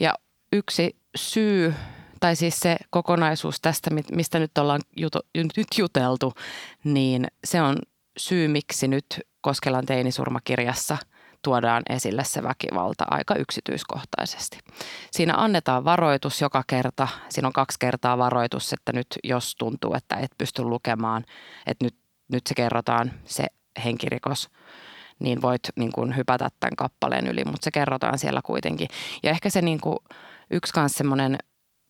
Ja 0.00 0.14
yksi 0.52 0.96
syy, 1.16 1.74
tai 2.20 2.36
siis 2.36 2.60
se 2.60 2.76
kokonaisuus 2.90 3.60
tästä, 3.60 3.90
mistä 4.12 4.38
nyt 4.38 4.58
ollaan 4.58 4.80
jutu, 4.96 5.18
nyt 5.34 5.66
juteltu, 5.78 6.32
niin 6.84 7.26
se 7.44 7.62
on 7.62 7.76
syy, 8.16 8.48
miksi 8.48 8.88
nyt 8.88 9.06
Koskelan 9.40 9.86
teinisurmakirjassa– 9.86 10.98
tuodaan 11.42 11.82
esille 11.88 12.24
se 12.24 12.42
väkivalta 12.42 13.04
aika 13.10 13.34
yksityiskohtaisesti. 13.34 14.58
Siinä 15.10 15.34
annetaan 15.36 15.84
varoitus 15.84 16.40
joka 16.40 16.64
kerta. 16.66 17.08
Siinä 17.28 17.48
on 17.48 17.52
kaksi 17.52 17.78
kertaa 17.78 18.18
varoitus, 18.18 18.72
että 18.72 18.92
nyt 18.92 19.06
jos 19.24 19.56
tuntuu, 19.56 19.94
että 19.94 20.16
et 20.16 20.30
pysty 20.38 20.62
lukemaan, 20.62 21.24
että 21.66 21.84
nyt, 21.84 21.94
nyt 22.32 22.46
se 22.46 22.54
kerrotaan 22.54 23.12
se 23.24 23.46
henkirikos, 23.84 24.50
niin 25.22 25.42
voit 25.42 25.62
niin 25.76 25.92
kuin 25.92 26.16
hypätä 26.16 26.48
tämän 26.60 26.76
kappaleen 26.76 27.26
yli, 27.26 27.44
mutta 27.44 27.64
se 27.64 27.70
kerrotaan 27.70 28.18
siellä 28.18 28.40
kuitenkin. 28.44 28.88
Ja 29.22 29.30
ehkä 29.30 29.50
se 29.50 29.62
niin 29.62 29.80
kuin, 29.80 29.96
yksi 30.50 30.72
kanssa 30.72 30.98
semmoinen 30.98 31.38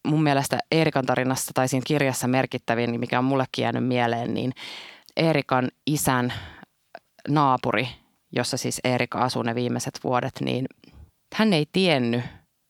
mun 0.09 0.23
mielestä 0.23 0.59
Eerikan 0.71 1.07
tarinassa 1.07 1.51
tai 1.55 1.69
siinä 1.69 1.85
kirjassa 1.87 2.29
merkittävin, 2.29 3.01
mikä 3.01 3.19
on 3.19 3.25
mullekin 3.25 3.63
jäänyt 3.63 3.87
mieleen, 3.87 4.35
niin 4.35 4.53
Eerikan 5.17 5.69
isän 5.87 6.33
naapuri– 7.29 7.89
jossa 8.33 8.57
siis 8.57 8.81
Eerika 8.85 9.19
asui 9.19 9.45
ne 9.45 9.55
viimeiset 9.55 10.01
vuodet, 10.05 10.33
niin 10.41 10.67
hän 11.35 11.53
ei 11.53 11.67
tiennyt, 11.73 12.25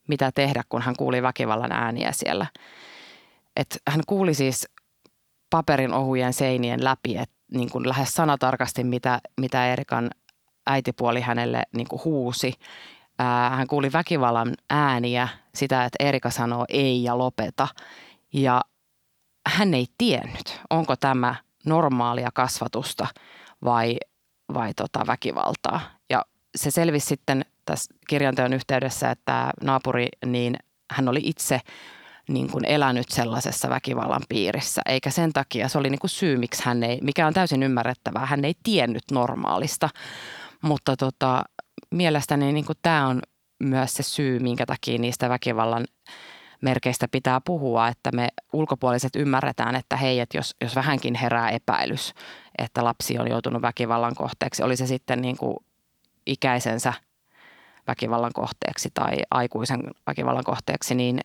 mitä 0.09 0.33
tehdä, 0.33 0.63
kun 0.69 0.83
hän 0.83 0.97
kuuli 0.99 1.23
väkivallan 1.23 1.73
ääniä 1.73 2.13
siellä. 2.13 2.47
Et 3.57 3.83
hän 3.89 4.01
kuuli 4.07 4.35
siis 4.35 4.69
paperin 5.51 5.95
ohujen 5.95 6.33
seinien 6.33 6.85
läpi, 6.85 7.17
että 7.17 7.35
niin 7.53 7.89
lähes 7.89 8.15
sanatarkasti, 8.15 8.85
mitä, 8.85 9.21
mitä 9.41 9.67
Eerikan 9.67 10.11
äitipuoli 10.67 11.21
hänelle 11.21 11.63
niin 11.77 11.89
kuin 11.89 12.05
huusi. 12.05 12.53
Hän 13.51 13.67
kuuli 13.67 13.93
väkivallan 13.93 14.55
ääniä, 14.71 15.29
sitä, 15.55 15.85
että 15.85 16.05
Erika 16.07 16.31
sanoo 16.31 16.65
ei 16.69 17.05
ja 17.05 17.19
lopeta. 17.19 17.69
Ja 18.33 18.61
hän 19.47 19.75
ei 19.75 19.87
tiennyt, 19.99 20.61
onko 20.71 20.97
tämä 20.97 21.35
normaalia 21.67 22.31
kasvatusta 22.35 23.07
vai 23.65 23.97
vai 24.55 24.75
tota 24.75 25.07
väkivaltaa. 25.07 25.81
Ja 26.11 26.25
se 26.57 26.71
selvisi 26.71 27.07
sitten 27.07 27.45
tässä 27.65 27.95
kirjanteon 28.09 28.53
yhteydessä, 28.53 29.11
että 29.11 29.51
naapuri, 29.63 30.09
niin 30.27 30.57
hän 30.91 31.09
oli 31.09 31.21
itse 31.25 31.61
niin 32.29 32.51
kuin 32.51 32.65
elänyt 32.65 33.09
sellaisessa 33.09 33.69
väkivallan 33.69 34.23
piirissä, 34.29 34.83
eikä 34.87 35.11
sen 35.11 35.33
takia, 35.33 35.69
se 35.69 35.79
oli 35.79 35.91
niin 35.91 35.99
kuin 35.99 36.11
syy, 36.11 36.37
miksi 36.37 36.63
hän 36.65 36.83
ei, 36.83 36.99
mikä 37.03 37.27
on 37.27 37.35
täysin 37.35 37.63
ymmärrettävää, 37.63 38.27
hän 38.27 38.45
ei 38.45 38.55
tiennyt 38.63 39.03
normaalista, 39.11 39.89
mutta 40.63 40.97
tota, 40.97 41.43
mielestäni 41.91 42.53
niin 42.53 42.65
tämä 42.83 43.07
on 43.07 43.23
myös 43.63 43.95
se 43.95 44.03
syy, 44.03 44.39
minkä 44.39 44.67
takia 44.67 44.99
niistä 44.99 45.29
väkivallan 45.29 45.85
merkeistä 46.61 47.09
pitää 47.09 47.41
puhua, 47.45 47.89
että 47.89 48.11
me 48.13 48.29
ulkopuoliset 48.53 49.17
ymmärretään, 49.17 49.77
että 49.77 49.97
hei, 49.97 50.21
että 50.21 50.39
jos, 50.39 50.57
jos 50.61 50.77
vähänkin 50.77 51.15
herää 51.15 51.51
epäilys, 51.51 52.15
että 52.59 52.85
lapsi 52.85 53.19
on 53.19 53.29
joutunut 53.29 53.63
väkivallan 53.63 54.15
kohteeksi, 54.15 54.63
oli 54.63 54.77
se 54.77 54.87
sitten 54.87 55.23
niin 55.23 55.37
kuin 55.37 55.57
ikäisensä 56.27 56.93
väkivallan 57.87 58.33
kohteeksi 58.35 58.89
tai 58.95 59.17
aikuisen 59.31 59.81
väkivallan 60.07 60.45
kohteeksi, 60.45 60.95
niin 60.95 61.21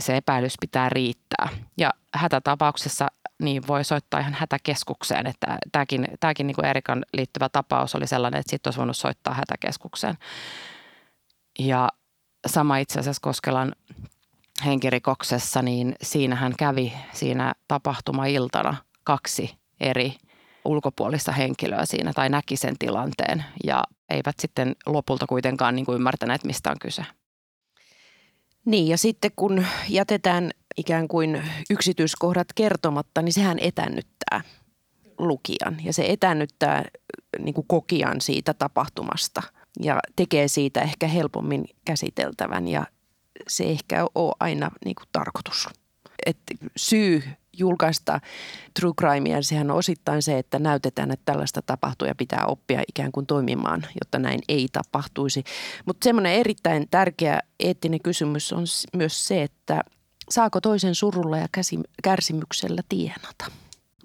se 0.00 0.16
epäilys 0.16 0.54
pitää 0.60 0.88
riittää. 0.88 1.48
Ja 1.76 1.90
hätätapauksessa 2.14 3.08
niin 3.42 3.66
voi 3.66 3.84
soittaa 3.84 4.20
ihan 4.20 4.34
hätäkeskukseen, 4.34 5.26
että 5.26 5.58
tämäkin, 5.72 6.08
tämäkin 6.20 6.46
niin 6.46 6.54
kuin 6.54 6.64
Erikan 6.64 7.04
liittyvä 7.12 7.48
tapaus 7.48 7.94
oli 7.94 8.06
sellainen, 8.06 8.40
että 8.40 8.50
sitten 8.50 8.68
olisi 8.68 8.78
voinut 8.78 8.96
soittaa 8.96 9.34
hätäkeskukseen. 9.34 10.14
Ja 11.58 11.88
sama 12.46 12.76
itse 12.78 13.00
asiassa 13.00 13.20
Koskelan 13.22 13.72
henkirikoksessa, 14.64 15.62
niin 15.62 15.94
siinähän 16.02 16.54
kävi 16.58 16.92
siinä 17.12 17.52
tapahtuma-iltana 17.68 18.76
kaksi 19.04 19.58
eri 19.80 20.14
ulkopuolista 20.64 21.32
henkilöä 21.32 21.86
siinä 21.86 22.12
tai 22.12 22.28
näki 22.28 22.56
sen 22.56 22.78
tilanteen 22.78 23.44
ja 23.64 23.84
eivät 24.08 24.36
sitten 24.38 24.76
lopulta 24.86 25.26
kuitenkaan 25.26 25.74
niin 25.74 25.86
kuin 25.86 25.96
ymmärtäneet, 25.96 26.44
mistä 26.44 26.70
on 26.70 26.78
kyse. 26.80 27.04
Niin 28.68 28.88
ja 28.88 28.98
sitten 28.98 29.30
kun 29.36 29.66
jätetään 29.88 30.50
ikään 30.76 31.08
kuin 31.08 31.42
yksityiskohdat 31.70 32.46
kertomatta, 32.54 33.22
niin 33.22 33.32
sehän 33.32 33.58
etännyttää 33.60 34.40
lukijan 35.18 35.76
ja 35.84 35.92
se 35.92 36.04
etännyttää 36.08 36.84
niin 37.38 37.54
kuin 37.54 37.66
kokijan 37.68 38.20
siitä 38.20 38.54
tapahtumasta 38.54 39.42
ja 39.82 40.00
tekee 40.16 40.48
siitä 40.48 40.80
ehkä 40.80 41.06
helpommin 41.06 41.64
käsiteltävän 41.84 42.68
ja 42.68 42.86
se 43.48 43.64
ehkä 43.64 44.06
ole 44.14 44.34
aina 44.40 44.70
niin 44.84 44.94
kuin 44.94 45.08
tarkoitus. 45.12 45.68
Et 46.26 46.38
syy 46.76 47.22
julkaista 47.58 48.20
true 48.80 48.92
crimea, 49.00 49.42
sehän 49.42 49.70
on 49.70 49.76
osittain 49.76 50.22
se, 50.22 50.38
että 50.38 50.58
näytetään, 50.58 51.10
että 51.10 51.32
tällaista 51.32 51.62
tapahtuu 51.62 52.08
ja 52.08 52.14
pitää 52.14 52.44
oppia 52.46 52.82
ikään 52.88 53.12
kuin 53.12 53.26
toimimaan, 53.26 53.86
jotta 54.00 54.18
näin 54.18 54.40
ei 54.48 54.68
tapahtuisi. 54.72 55.44
Mutta 55.86 56.04
semmoinen 56.04 56.32
erittäin 56.32 56.86
tärkeä 56.90 57.40
eettinen 57.60 58.02
kysymys 58.02 58.52
on 58.52 58.64
myös 58.96 59.28
se, 59.28 59.42
että 59.42 59.80
saako 60.30 60.60
toisen 60.60 60.94
surulla 60.94 61.38
ja 61.38 61.48
kärsimyksellä 62.02 62.82
tienata? 62.88 63.44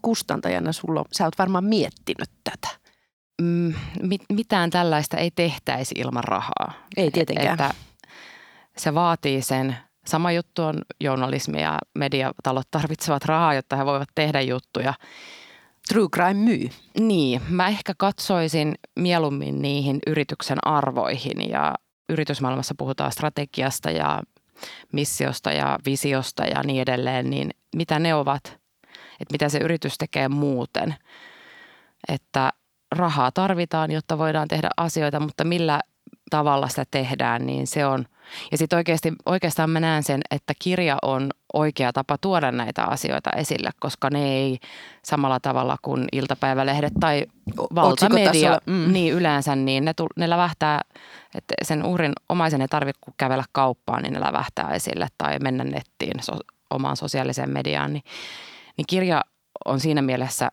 Kustantajana 0.02 0.72
sulla, 0.72 1.06
sä 1.12 1.26
oot 1.26 1.38
varmaan 1.38 1.63
miettinyt 1.63 2.30
tätä. 2.44 2.84
Mm, 3.42 3.74
mitään 4.30 4.70
tällaista 4.70 5.18
ei 5.18 5.32
tehtäisi 5.32 5.96
ilman 5.98 6.24
rahaa. 6.24 6.74
Ei 6.98 7.12
tietenkään. 7.12 7.54
Että 7.54 7.76
se 8.78 8.94
vaatii 8.94 9.42
sen. 9.42 9.78
Sama 10.06 10.32
juttu 10.32 10.63
on 10.63 10.82
journalismi 11.00 11.62
ja 11.62 11.80
mediatalot 11.96 12.68
tarvitsevat 12.72 13.26
rahaa, 13.26 13.54
jotta 13.54 13.76
he 13.76 13.86
voivat 13.86 14.10
tehdä 14.16 14.42
juttuja. 14.42 14.94
True 15.89 16.08
crime 16.13 16.34
myy. 16.34 16.70
Niin, 17.00 17.42
mä 17.50 17.68
ehkä 17.68 17.94
katsoisin 17.98 18.76
mieluummin 18.96 19.62
niihin 19.62 20.00
yrityksen 20.08 20.68
arvoihin 20.68 21.50
ja 21.50 21.76
yritysmaailmassa 22.10 22.76
puhutaan 22.78 23.12
strategiasta 23.12 23.92
ja 23.92 24.22
missiosta 24.92 25.52
ja 25.52 25.80
visiosta 25.86 26.46
ja 26.46 26.63
niin 26.63 26.82
edelleen, 26.82 27.30
niin 27.30 27.50
mitä 27.76 28.00
ne 28.00 28.16
ovat, 28.16 28.44
että 29.20 29.32
mitä 29.32 29.50
se 29.50 29.58
yritys 29.58 29.98
tekee 29.98 30.30
muuten. 30.30 30.96
Että 32.08 32.54
rahaa 32.92 33.32
tarvitaan, 33.32 33.92
jotta 33.92 34.18
voidaan 34.18 34.48
tehdä 34.48 34.70
asioita, 34.78 35.20
mutta 35.20 35.44
millä 35.44 35.80
tavalla 36.30 36.68
sitä 36.68 36.84
tehdään, 36.92 37.46
niin 37.46 37.68
se 37.68 37.86
on. 37.86 38.06
Ja 38.52 38.58
sitten 38.58 38.78
oikeasti, 38.78 39.14
oikeastaan 39.26 39.70
mä 39.70 39.80
näen 39.80 40.04
sen, 40.04 40.22
että 40.32 40.54
kirja 40.60 40.98
on 41.02 41.30
oikea 41.54 41.94
tapa 41.94 42.18
tuoda 42.18 42.52
näitä 42.52 42.84
asioita 42.84 43.30
esille, 43.32 43.70
koska 43.80 44.10
ne 44.10 44.34
ei 44.36 44.60
samalla 45.06 45.39
tavalla 45.39 45.78
kuin 45.82 46.06
iltapäivälehdet 46.12 46.93
tai 47.00 47.26
valtamedia, 47.76 48.60
mm. 48.66 48.93
niin 48.93 49.14
yleensä, 49.14 49.56
niin 49.56 49.86
ne, 49.86 49.93
ne 50.16 50.30
lävähtää, 50.30 50.82
että 51.36 51.54
sen 51.64 51.86
uhrin 51.86 52.14
omaisen 52.30 52.62
ei 52.62 52.68
tarvitse 52.68 53.02
kävellä 53.18 53.43
kauppaan, 53.52 54.04
niin 54.04 54.14
ne 54.14 54.22
lävähtää 54.22 54.74
esille 54.74 55.08
tai 55.18 55.39
mennä 55.39 55.64
nettiin 55.64 56.24
so, 56.24 56.34
omaan 56.70 56.97
sosiaaliseen 56.97 57.50
mediaan. 57.50 57.93
Niin, 57.93 58.04
niin 58.78 58.86
kirja 58.88 59.22
on 59.66 59.80
siinä 59.80 60.02
mielessä 60.02 60.52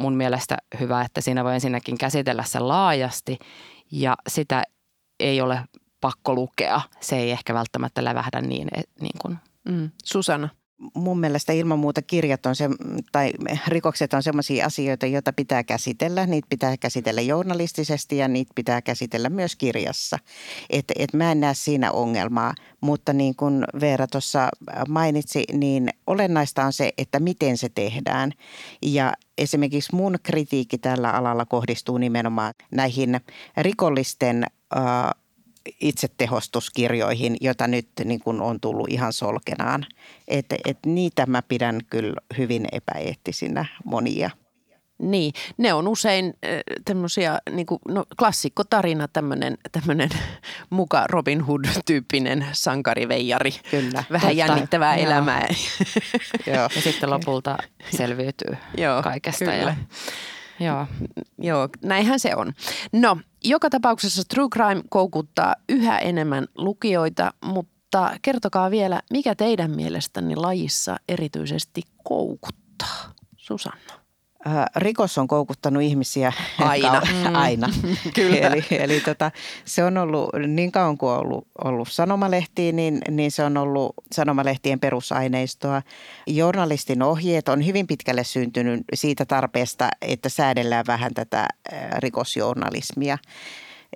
mun 0.00 0.14
mielestä 0.14 0.56
hyvä, 0.80 1.02
että 1.02 1.20
siinä 1.20 1.44
voi 1.44 1.54
ensinnäkin 1.54 1.98
käsitellä 1.98 2.44
sen 2.44 2.68
laajasti 2.68 3.38
ja 3.90 4.16
sitä 4.28 4.62
ei 5.20 5.40
ole 5.40 5.60
pakko 6.00 6.34
lukea. 6.34 6.80
Se 7.00 7.16
ei 7.16 7.30
ehkä 7.30 7.54
välttämättä 7.54 8.04
lävähdä 8.04 8.40
niin, 8.40 8.68
niin 9.00 9.18
kuin. 9.22 9.38
Mm. 9.68 9.90
Susanna? 10.04 10.48
mun 10.94 11.20
mielestä 11.20 11.52
ilman 11.52 11.78
muuta 11.78 12.02
kirjat 12.02 12.46
on 12.46 12.56
se, 12.56 12.68
tai 13.12 13.32
rikokset 13.66 14.14
on 14.14 14.22
sellaisia 14.22 14.66
asioita, 14.66 15.06
joita 15.06 15.32
pitää 15.32 15.64
käsitellä. 15.64 16.26
Niitä 16.26 16.46
pitää 16.50 16.76
käsitellä 16.76 17.20
journalistisesti 17.20 18.16
ja 18.16 18.28
niitä 18.28 18.52
pitää 18.54 18.82
käsitellä 18.82 19.28
myös 19.28 19.56
kirjassa. 19.56 20.18
Et, 20.70 20.84
et 20.98 21.12
mä 21.12 21.32
en 21.32 21.40
näe 21.40 21.54
siinä 21.54 21.92
ongelmaa, 21.92 22.54
mutta 22.80 23.12
niin 23.12 23.36
kuin 23.36 23.64
Veera 23.80 24.06
tuossa 24.06 24.48
mainitsi, 24.88 25.44
niin 25.52 25.88
olennaista 26.06 26.64
on 26.64 26.72
se, 26.72 26.92
että 26.98 27.20
miten 27.20 27.58
se 27.58 27.68
tehdään. 27.68 28.32
Ja 28.82 29.12
esimerkiksi 29.38 29.94
mun 29.94 30.16
kritiikki 30.22 30.78
tällä 30.78 31.10
alalla 31.10 31.46
kohdistuu 31.46 31.98
nimenomaan 31.98 32.54
näihin 32.70 33.20
rikollisten 33.56 34.44
äh, 34.76 34.82
itsetehostuskirjoihin, 35.80 37.36
jota 37.40 37.66
nyt 37.66 37.88
niin 38.04 38.20
kuin 38.20 38.40
on 38.40 38.60
tullut 38.60 38.90
ihan 38.90 39.12
solkenaan. 39.12 39.86
Et, 40.28 40.46
et 40.64 40.78
niitä 40.86 41.26
mä 41.26 41.42
pidän 41.42 41.80
kyllä 41.90 42.20
hyvin 42.38 42.66
epäeettisinä 42.72 43.64
monia. 43.84 44.30
Niin, 44.98 45.32
ne 45.56 45.72
on 45.72 45.88
usein 45.88 46.24
äh, 46.26 46.50
tämmöisiä, 46.84 47.38
niin 47.50 47.66
kuin, 47.66 47.78
no 47.88 48.04
klassikkotarina, 48.18 49.08
tämmöinen, 49.08 49.58
tämmöinen 49.72 50.08
muka 50.70 51.04
Robin 51.08 51.40
Hood-tyyppinen 51.46 52.46
sankariveijari. 52.52 53.50
Kyllä. 53.70 54.04
Vähän 54.10 54.20
Totta. 54.20 54.30
jännittävää 54.30 54.96
Joo. 54.96 55.06
elämää. 55.06 55.48
Joo. 56.46 56.68
Ja 56.74 56.82
sitten 56.82 57.10
lopulta 57.10 57.58
selviytyy 57.96 58.56
Joo, 58.78 59.02
kaikesta. 59.02 59.44
kyllä. 59.44 59.56
Ja, 59.56 59.74
joo. 60.60 60.86
Joo, 61.38 61.68
näinhän 61.84 62.20
se 62.20 62.36
on. 62.36 62.52
No, 62.92 63.18
joka 63.44 63.70
tapauksessa 63.70 64.22
True 64.28 64.48
Crime 64.48 64.82
koukuttaa 64.88 65.54
yhä 65.68 65.98
enemmän 65.98 66.46
lukijoita, 66.54 67.32
mutta 67.44 68.10
kertokaa 68.22 68.70
vielä, 68.70 69.00
mikä 69.10 69.34
teidän 69.34 69.70
mielestänne 69.70 70.36
lajissa 70.36 70.96
erityisesti 71.08 71.82
koukuttaa? 72.04 73.14
Susanna. 73.36 74.09
Äh, 74.46 74.64
Rikos 74.76 75.18
on 75.18 75.28
koukuttanut 75.28 75.82
ihmisiä 75.82 76.32
Aina. 76.58 77.00
kau- 77.00 77.36
aina. 77.36 77.68
Kyllä. 78.14 78.36
Eli, 78.36 78.64
eli 78.70 79.00
tota, 79.00 79.30
se 79.64 79.84
on 79.84 79.98
ollut 79.98 80.30
niin 80.46 80.72
kauan 80.72 80.98
kuin 80.98 81.12
on 81.12 81.18
ollut, 81.18 81.48
ollut 81.64 81.88
sanomalehtiä, 81.88 82.72
niin, 82.72 83.00
niin 83.10 83.30
se 83.30 83.44
on 83.44 83.56
ollut 83.56 83.94
sanomalehtien 84.12 84.80
perusaineistoa. 84.80 85.82
Journalistin 86.26 87.02
ohjeet 87.02 87.48
on 87.48 87.66
hyvin 87.66 87.86
pitkälle 87.86 88.24
syntynyt 88.24 88.82
siitä 88.94 89.24
tarpeesta, 89.24 89.88
että 90.02 90.28
säädellään 90.28 90.84
vähän 90.86 91.14
tätä 91.14 91.40
äh, 91.72 91.80
rikosjournalismia. 91.98 93.18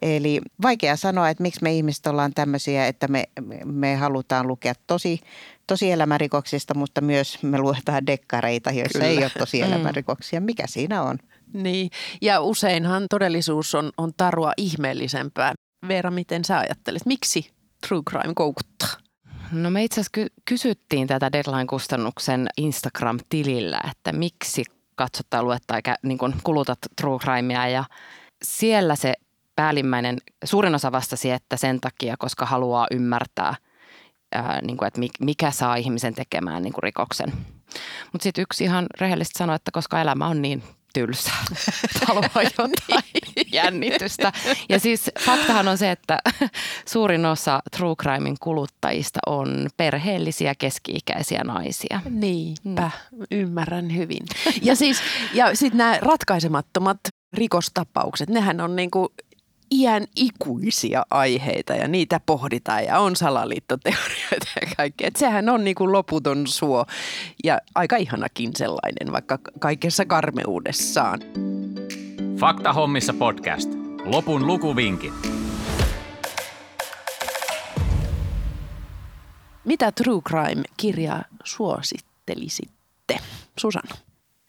Eli 0.02 0.40
vaikea 0.62 0.96
sanoa, 0.96 1.28
että 1.28 1.42
miksi 1.42 1.62
me 1.62 1.72
ihmiset 1.72 2.06
ollaan 2.06 2.34
tämmöisiä, 2.34 2.86
että 2.86 3.08
me, 3.08 3.24
me 3.64 3.96
halutaan 3.96 4.46
lukea 4.46 4.74
tosi, 4.86 5.20
tosielämärikoksista, 5.66 6.74
mutta 6.74 7.00
myös 7.00 7.42
me 7.42 7.58
luetaan 7.58 8.06
dekkareita, 8.06 8.70
joissa 8.70 8.98
Kyllä. 8.98 9.10
ei 9.10 9.18
ole 9.18 9.30
tosielämärikoksia. 9.38 10.40
Mikä 10.40 10.66
siinä 10.66 11.02
on? 11.02 11.18
Niin, 11.52 11.90
ja 12.22 12.40
useinhan 12.40 13.06
todellisuus 13.10 13.74
on, 13.74 13.92
on 13.98 14.12
tarua 14.16 14.52
ihmeellisempää. 14.56 15.52
Veera, 15.88 16.10
miten 16.10 16.44
sä 16.44 16.58
ajattelet? 16.58 17.06
Miksi 17.06 17.50
True 17.88 18.02
Crime 18.10 18.34
koukuttaa? 18.34 18.88
No 19.52 19.70
me 19.70 19.84
itse 19.84 19.94
asiassa 19.94 20.10
ky- 20.12 20.32
kysyttiin 20.44 21.06
tätä 21.06 21.32
Deadline-kustannuksen 21.32 22.48
Instagram-tilillä, 22.56 23.80
että 23.90 24.12
miksi 24.12 24.64
katsot 24.94 25.26
tai 25.30 25.42
luet 25.42 25.62
tai 25.66 25.80
kä- 25.88 25.98
niin 26.02 26.18
kun 26.18 26.34
kulutat 26.44 26.78
True 27.00 27.18
Crimea 27.18 27.68
ja 27.68 27.84
siellä 28.44 28.96
se 28.96 29.14
päällimmäinen, 29.56 30.18
suurin 30.44 30.74
osa 30.74 30.92
vastasi, 30.92 31.30
että 31.30 31.56
sen 31.56 31.80
takia, 31.80 32.14
koska 32.18 32.46
haluaa 32.46 32.86
ymmärtää, 32.90 33.54
ää, 34.34 34.60
niin 34.62 34.76
kuin, 34.76 34.86
että 34.86 35.00
mi- 35.00 35.08
mikä 35.20 35.50
saa 35.50 35.76
ihmisen 35.76 36.14
tekemään 36.14 36.62
niin 36.62 36.72
kuin 36.72 36.82
rikoksen. 36.82 37.32
Mutta 38.12 38.22
sitten 38.22 38.42
yksi 38.42 38.64
ihan 38.64 38.86
rehellisesti 39.00 39.38
sanoi, 39.38 39.56
että 39.56 39.70
koska 39.70 40.00
elämä 40.00 40.26
on 40.26 40.42
niin 40.42 40.62
tylsää, 40.94 41.44
että 41.84 42.06
haluaa 42.06 42.42
jotain 42.42 42.72
jännitystä. 43.52 44.32
Ja 44.68 44.80
siis 44.80 45.10
faktahan 45.20 45.68
on 45.68 45.78
se, 45.78 45.90
että 45.90 46.18
suurin 46.92 47.26
osa 47.26 47.60
True 47.76 47.94
Crimein 47.96 48.36
kuluttajista 48.40 49.20
on 49.26 49.68
perheellisiä 49.76 50.54
keski-ikäisiä 50.58 51.40
naisia. 51.44 52.00
Niinpä, 52.10 52.90
ymmärrän 53.30 53.96
hyvin. 53.96 54.22
Ja 54.62 54.76
siis, 54.76 55.02
ja 55.32 55.56
sitten 55.56 55.78
nämä 55.78 55.98
ratkaisemattomat 56.00 56.98
rikostapaukset, 57.32 58.28
nehän 58.28 58.60
on 58.60 58.76
niinku 58.76 59.12
iän 59.72 60.06
ikuisia 60.16 61.02
aiheita 61.10 61.72
ja 61.74 61.88
niitä 61.88 62.20
pohditaan 62.26 62.84
ja 62.84 62.98
on 62.98 63.16
salaliittoteorioita 63.16 64.46
ja 64.60 64.66
kaikkea. 64.76 65.08
Et 65.08 65.16
sehän 65.16 65.48
on 65.48 65.64
niinku 65.64 65.92
loputon 65.92 66.46
suo 66.46 66.86
ja 67.44 67.58
aika 67.74 67.96
ihanakin 67.96 68.50
sellainen, 68.56 69.12
vaikka 69.12 69.38
kaikessa 69.60 70.04
karmeudessaan. 70.04 71.20
Fakta 72.40 72.72
hommissa 72.72 73.14
podcast. 73.14 73.70
Lopun 74.04 74.46
lukuvinkit. 74.46 75.14
Mitä 79.64 79.92
True 79.92 80.20
Crime-kirjaa 80.20 81.24
suosittelisitte? 81.44 83.18
Susanna. 83.58 83.94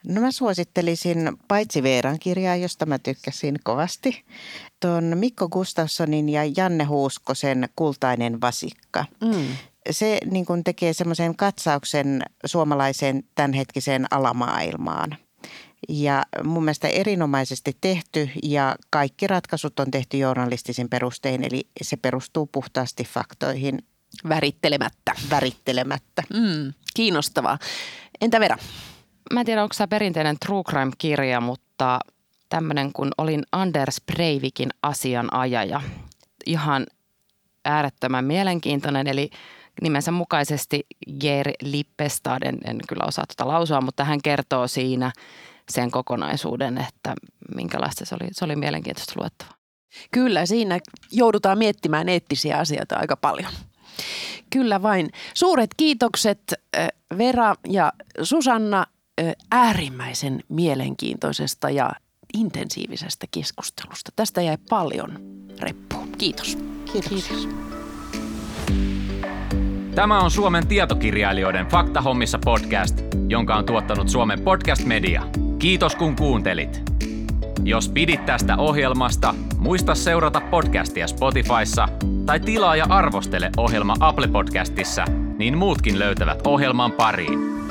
No 0.08 0.22
mä 0.22 0.32
suosittelisin 0.32 1.38
paitsi 1.48 1.84
Veeran 1.84 2.20
kirjaa, 2.20 2.56
josta 2.56 2.86
mä 2.86 3.00
tykkäsin 3.00 3.56
kovasti, 3.64 4.26
tuon 4.80 5.04
Mikko 5.16 5.50
Gustafssonin 5.50 6.30
ja 6.30 6.42
Janne 6.58 6.84
Huuskosen 6.84 7.70
Kultainen 7.76 8.42
vasikka. 8.42 9.06
Mm. 9.22 9.48
Se 9.92 10.18
niin 10.32 10.46
kun 10.46 10.64
tekee 10.64 10.94
semmoisen 10.94 11.36
katsauksen 11.36 12.22
suomalaiseen 12.46 13.24
tämänhetkiseen 13.36 14.06
alamaailmaan. 14.12 15.18
Ja 15.90 16.24
mun 16.44 16.64
mielestä 16.64 16.88
erinomaisesti 16.88 17.78
tehty 17.82 18.30
ja 18.44 18.76
kaikki 18.90 19.28
ratkaisut 19.28 19.80
on 19.80 19.92
tehty 19.92 20.18
journalistisin 20.18 20.90
perustein, 20.90 21.44
eli 21.44 21.68
se 21.82 21.98
perustuu 21.98 22.46
puhtaasti 22.46 23.04
faktoihin 23.04 23.80
Värittelemättä. 24.30 25.12
värittelemättä. 25.30 26.24
Mm. 26.34 26.74
Kiinnostavaa. 26.94 27.60
Entä 28.22 28.40
Vera? 28.40 28.58
Mä 29.34 29.40
en 29.40 29.46
tiedä, 29.46 29.64
onko 29.64 29.76
tämä 29.78 29.88
perinteinen 29.88 30.38
True 30.46 30.64
Crime-kirja, 30.64 31.42
mutta 31.42 32.00
tämmöinen 32.50 32.94
kun 32.94 33.12
olin 33.18 33.44
Anders 33.52 34.02
Breivikin 34.06 34.70
asianajaja. 34.82 35.82
Ihan 36.46 36.86
äärettömän 37.66 38.26
mielenkiintoinen, 38.26 39.08
eli 39.08 39.30
nimensä 39.82 40.12
mukaisesti 40.12 40.86
Geir 41.20 41.52
Lippestad, 41.62 42.44
en, 42.44 42.58
en 42.66 42.78
kyllä 42.88 43.04
osaa 43.08 43.26
tuota 43.28 43.54
lausua, 43.54 43.82
mutta 43.82 44.04
hän 44.04 44.22
kertoo 44.22 44.68
siinä 44.68 45.12
sen 45.70 45.92
kokonaisuuden, 45.92 46.78
että 46.78 47.14
minkälaista 47.56 48.06
se 48.06 48.16
oli. 48.22 48.30
Se 48.32 48.46
oli 48.46 48.56
mielenkiintoista 48.56 49.14
luettavaa. 49.18 49.56
Kyllä, 50.12 50.46
siinä 50.46 50.80
joudutaan 51.12 51.58
miettimään 51.58 52.10
eettisiä 52.10 52.58
asioita 52.58 52.96
aika 52.96 53.18
paljon. 53.18 53.52
Kyllä 54.50 54.82
vain. 54.82 55.10
Suuret 55.34 55.70
kiitokset 55.78 56.42
äh, 56.78 56.88
Vera 57.18 57.56
ja 57.68 57.94
Susanna 58.22 58.86
äärimmäisen 59.52 60.44
mielenkiintoisesta 60.50 61.70
ja 61.70 61.92
intensiivisestä 62.34 63.26
keskustelusta. 63.32 64.12
Tästä 64.16 64.42
jäi 64.42 64.58
paljon 64.70 65.12
reppuun. 65.60 66.10
Kiitos. 66.18 66.58
Kiitos. 66.94 67.10
Kiitos. 67.10 67.50
Tämä 69.96 70.20
on 70.20 70.32
Suomen 70.32 70.68
tietokirjailijoiden 70.68 71.68
Fakta 71.68 72.02
hommissa 72.02 72.40
podcast, 72.46 73.02
jonka 73.28 73.56
on 73.56 73.66
tuottanut 73.66 74.10
Suomen 74.10 74.42
Podcast 74.42 74.86
Media. 74.86 75.24
Kiitos 75.60 75.96
kun 75.96 76.16
kuuntelit. 76.16 76.82
Jos 77.64 77.90
pidit 77.90 78.26
tästä 78.26 78.58
ohjelmasta, 78.58 79.36
muista 79.58 79.96
seurata 79.96 80.42
podcastia 80.42 81.08
Spotifyssa 81.08 81.88
tai 82.26 82.40
tilaa 82.40 82.76
ja 82.76 82.86
arvostele 82.90 83.52
ohjelma 83.58 83.96
Apple 84.00 84.28
Podcastissa, 84.28 85.06
niin 85.38 85.58
muutkin 85.58 86.00
löytävät 86.00 86.48
ohjelman 86.48 86.92
pariin. 86.92 87.65